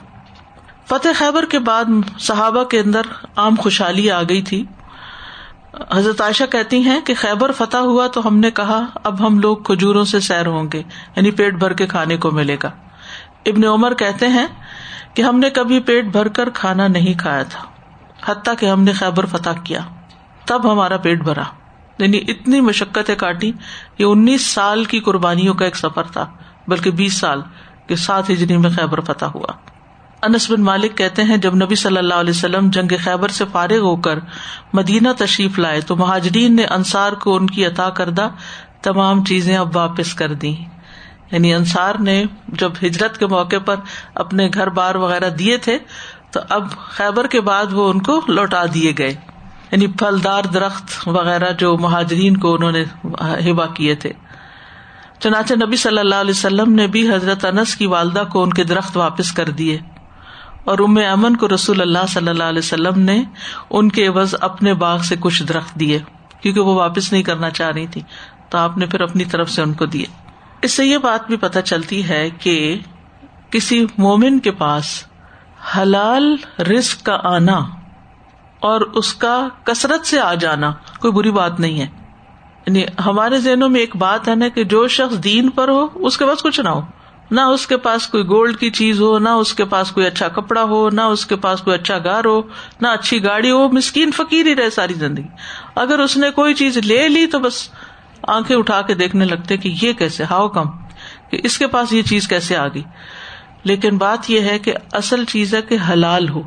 فتح 0.88 1.08
خیبر 1.14 1.44
کے 1.44 1.58
بعد 1.58 1.84
صحابہ 2.18 2.64
کے 2.64 2.80
اندر 2.80 3.00
عام 3.36 3.54
خوشحالی 3.58 4.10
آ 4.10 4.22
گئی 4.22 4.42
تھی۔ 4.42 4.64
حضرت 5.92 6.20
عائشہ 6.20 6.44
کہتی 6.44 6.80
ہیں 6.80 7.00
کہ 7.00 7.14
خیبر 7.14 7.52
فتح 7.52 7.76
ہوا 7.76 8.06
تو 8.06 8.26
ہم 8.26 8.38
نے 8.38 8.50
کہا، 8.50 8.86
اب 9.04 9.26
ہم 9.26 9.38
لوگ 9.38 9.56
کھجوروں 9.56 10.04
سے 10.04 10.20
سیر 10.20 10.46
ہوں 10.46 10.68
گے 10.72 10.82
یعنی 11.16 11.30
پیٹ 11.30 11.54
بھر 11.54 11.72
کے 11.72 11.86
کھانے 11.86 12.16
کو 12.16 12.30
ملے 12.30 12.56
گا۔ 12.62 12.70
ابن 13.46 13.64
عمر 13.64 13.94
کہتے 13.94 14.28
ہیں 14.28 14.46
کہ 15.18 15.22
ہم 15.22 15.38
نے 15.38 15.50
کبھی 15.50 15.80
پیٹ 15.80 16.04
بھر 16.04 16.28
کر 16.28 16.50
کھانا 16.50 16.88
نہیں 16.88 17.18
کھایا 17.18 17.42
تھا، 17.42 17.64
حتیٰ 18.24 18.54
کہ 18.58 18.66
ہم 18.66 18.82
نے 18.82 18.92
خیبر 18.92 19.26
فتح 19.26 19.50
کیا۔ 19.64 19.80
تب 20.46 20.72
ہمارا 20.72 20.96
پیٹ 20.96 21.22
بھرا۔ 21.22 21.42
یعنی 21.98 22.18
اتنی 22.28 22.60
مشقتیں 22.60 23.14
کاٹی 23.14 23.52
یہ 23.98 24.04
انیس 24.04 24.46
سال 24.46 24.84
کی 24.84 25.00
قربانیوں 25.00 25.54
کا 25.54 25.64
ایک 25.64 25.76
سفر 25.76 26.02
تھا، 26.02 26.26
بلکہ 26.68 26.90
بیس 26.90 27.14
سال 27.14 27.42
کے 27.86 27.96
ساتھ 27.96 28.30
ہجری 28.30 28.56
میں 28.56 28.70
خیبر 28.70 29.00
فتح 29.00 29.24
ہوا۔ 29.24 29.52
انس 30.22 30.50
بن 30.50 30.62
مالک 30.62 30.96
کہتے 30.96 31.22
ہیں، 31.22 31.36
جب 31.36 31.54
نبی 31.54 31.74
صلی 31.74 31.96
اللہ 31.96 32.14
علیہ 32.14 32.32
وسلم 32.36 32.70
جنگ 32.70 32.92
خیبر 33.04 33.28
سے 33.28 33.44
فارغ 33.52 33.78
ہو 33.78 33.96
کر 33.96 34.18
مدینہ 34.72 35.08
تشریف 35.18 35.58
لائے 35.58 35.80
تو 35.80 35.96
مہاجرین 35.96 36.56
نے 36.56 36.64
انصار 36.64 37.12
کو 37.12 37.36
ان 37.36 37.46
کی 37.46 37.66
عطا 37.66 37.90
کردہ 37.90 38.28
تمام 38.82 39.24
چیزیں 39.24 39.56
اب 39.56 39.76
واپس 39.76 40.14
کر 40.14 40.34
دی 40.34 40.56
یعنی 41.32 41.54
انصار 41.54 41.94
نے 41.94 42.24
جب 42.48 42.72
ہجرت 42.82 43.18
کے 43.18 43.26
موقع 43.26 43.56
پر 43.64 43.76
اپنے 44.14 44.50
گھر 44.54 44.66
بار 44.66 44.94
وغیرہ 44.94 45.30
دیے 45.30 45.56
تھے، 45.56 45.78
تو 46.30 46.40
اب 46.48 46.76
خیبر 46.76 47.26
کے 47.26 47.40
بعد 47.40 47.72
وہ 47.72 47.90
ان 47.90 48.02
کو 48.02 48.20
لوٹا 48.28 48.64
دیے 48.74 48.92
گئے۔ 48.98 49.14
یعنی 49.70 49.86
پھلدار 49.86 50.42
درخت 50.42 51.08
وغیرہ 51.08 51.52
جو 51.52 51.78
مہاجرین 51.78 52.36
کو 52.36 52.54
انہوں 52.54 52.72
نے 52.72 52.84
ہبا 53.50 53.66
کیے 53.66 53.94
تھے۔ 53.94 54.12
چنانچہ 55.18 55.54
نبی 55.54 55.76
صلی 55.76 55.98
اللہ 55.98 56.14
علیہ 56.14 56.30
وسلم 56.30 56.72
نے 56.72 56.86
بھی 56.86 57.14
حضرت 57.14 57.44
انس 57.44 57.76
کی 57.76 57.86
والدہ 57.86 58.24
کو 58.32 58.42
ان 58.42 58.52
کے 58.52 58.64
درخت 58.64 58.96
واپس 58.96 59.32
کر 59.32 59.50
دیے۔ 59.50 59.78
اور 60.64 60.78
ام 60.78 60.98
امن 61.12 61.36
کو 61.36 61.48
رسول 61.54 61.80
اللہ 61.80 62.06
صلی 62.08 62.28
اللہ 62.28 62.44
علیہ 62.44 62.58
وسلم 62.58 63.00
نے 63.00 63.22
ان 63.70 63.88
کے 63.88 64.06
عوض 64.06 64.34
اپنے 64.40 64.74
باغ 64.74 64.98
سے 64.98 65.16
کچھ 65.20 65.42
درخت 65.42 65.74
دیے، 65.74 65.98
کیونکہ 66.40 66.60
وہ 66.60 66.74
واپس 66.74 67.12
نہیں 67.12 67.22
کرنا 67.22 67.50
چاہ 67.50 67.70
رہی 67.70 67.86
تھی۔ 67.86 68.00
تو 68.50 68.58
آپ 68.58 68.78
نے 68.78 68.86
پھر 68.86 69.00
اپنی 69.00 69.24
طرف 69.24 69.50
سے 69.50 69.62
ان 69.62 69.72
کو 69.72 69.86
دیے۔ 69.86 70.27
اس 70.62 70.72
سے 70.72 70.86
یہ 70.86 70.98
بات 70.98 71.26
بھی 71.26 71.36
پتہ 71.36 71.58
چلتی 71.58 72.08
ہے 72.08 72.30
کہ 72.30 72.78
کسی 73.50 73.86
مومن 73.98 74.38
کے 74.38 74.50
پاس 74.50 75.04
حلال 75.76 76.36
رسک 76.62 77.04
کا 77.04 77.18
آنا 77.24 77.58
اور 78.60 78.80
اس 78.80 79.14
کا 79.14 79.48
کثرت 79.64 80.06
سے 80.06 80.20
آ 80.20 80.34
جانا 80.34 80.72
کوئی 81.00 81.12
بری 81.12 81.30
بات 81.30 81.60
نہیں 81.60 81.80
ہے۔ 81.80 81.86
یعنی 82.66 82.84
ہمارے 83.06 83.38
ذہنوں 83.38 83.68
میں 83.68 83.80
ایک 83.80 83.96
بات 83.96 84.28
ہے 84.28 84.34
نا 84.34 84.48
کہ 84.48 84.64
جو 84.64 84.88
شخص 84.88 85.24
دین 85.24 85.50
پر 85.50 85.68
ہو، 85.68 85.86
اس 85.94 86.18
کے 86.18 86.26
پاس 86.26 86.42
کچھ 86.42 86.60
نہ 86.60 86.68
ہو۔ 86.68 86.80
نہ 87.30 87.40
اس 87.40 87.66
کے 87.66 87.76
پاس 87.76 88.06
کوئی 88.06 88.24
گولڈ 88.24 88.56
کی 88.56 88.70
چیز 88.70 89.00
ہو، 89.00 89.18
نہ 89.18 89.28
اس 89.28 89.54
کے 89.54 89.64
پاس 89.64 89.90
کوئی 89.90 90.06
اچھا 90.06 90.28
کپڑا 90.28 90.62
ہو، 90.62 90.90
نہ 90.90 91.00
اس 91.00 91.26
کے 91.26 91.36
پاس 91.36 91.60
کوئی 91.60 91.76
اچھا 91.76 91.98
گھر 91.98 92.24
ہو، 92.24 92.42
نہ 92.80 92.88
اچھی 92.88 93.24
گاڑی 93.24 93.50
ہو، 93.50 93.68
مسکین 93.68 94.10
فقیر 94.10 94.46
ہی 94.46 94.56
رہے 94.56 94.70
ساری 94.70 94.94
زندگی۔ 94.94 95.26
اگر 95.74 95.98
اس 95.98 96.16
نے 96.16 96.30
کوئی 96.30 96.54
چیز 96.54 96.76
لے 96.76 97.08
لی 97.08 97.26
تو 97.26 97.38
بس 97.38 97.68
آنکھیں 98.28 98.56
اٹھا 98.56 98.80
کے 98.82 98.94
دیکھنے 98.94 99.24
لگتے 99.24 99.56
کہ 99.56 99.74
یہ 99.82 99.92
کیسے 99.92 100.24
ہاؤ 100.24 100.48
کم 100.48 100.70
کہ 101.30 101.40
اس 101.44 101.58
کے 101.58 101.66
پاس 101.66 101.92
یہ 101.92 102.02
چیز 102.02 102.28
کیسے 102.28 102.56
آ 102.56 102.66
گئی؟ 102.68 102.82
لیکن 103.64 103.96
بات 103.98 104.30
یہ 104.30 104.40
ہے 104.40 104.58
کہ 104.58 104.74
اصل 104.92 105.24
چیز 105.24 105.54
ہے 105.54 105.62
کہ 105.62 105.76
حلال 105.88 106.28
ہو، 106.28 106.42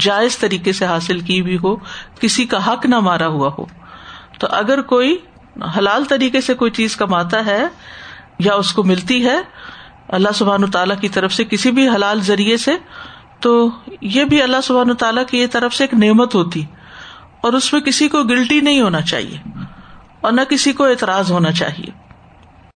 جائز 0.00 0.38
طریقے 0.38 0.72
سے 0.72 0.86
حاصل 0.86 1.20
کی 1.20 1.40
بھی 1.42 1.56
ہو، 1.56 1.74
کسی 2.20 2.44
کا 2.44 2.66
حق 2.66 2.86
نہ 2.86 3.00
مارا 3.00 3.26
ہوا 3.26 3.50
ہو۔ 3.58 3.64
تو 4.38 4.46
اگر 4.50 4.82
کوئی 4.82 5.16
حلال 5.76 6.04
طریقے 6.04 6.40
سے 6.40 6.54
کوئی 6.54 6.70
چیز 6.70 6.96
کماتا 6.96 7.44
ہے 7.46 7.62
یا 8.38 8.54
اس 8.54 8.72
کو 8.72 8.82
ملتی 8.82 9.24
ہے، 9.24 9.36
اللہ 10.08 10.32
سبحان 10.34 10.70
تعالیٰ 10.70 10.98
کی 11.00 11.08
طرف 11.08 11.32
سے 11.32 11.44
کسی 11.44 11.70
بھی 11.70 11.88
حلال 11.88 12.20
ذریعے 12.20 12.56
سے، 12.56 12.76
تو 13.40 13.70
یہ 14.00 14.24
بھی 14.24 14.42
اللہ 14.42 14.60
سبحان 14.64 14.94
تعالیٰ 14.94 15.24
کی 15.26 15.46
طرف 15.46 15.74
سے 15.74 15.84
ایک 15.84 15.94
نعمت 15.94 16.34
ہوتی، 16.34 16.64
اور 17.40 17.52
اس 17.52 17.72
میں 17.72 17.80
کسی 17.80 18.08
کو 18.08 18.22
گلٹی 18.22 18.60
نہیں 18.60 18.80
ہونا 18.80 19.00
چاہیے۔ 19.00 19.38
اور 20.20 20.32
نہ 20.32 20.40
کسی 20.50 20.72
کو 20.72 20.84
اعتراض 20.84 21.32
ہونا 21.32 21.52
چاہیے۔ 21.52 22.07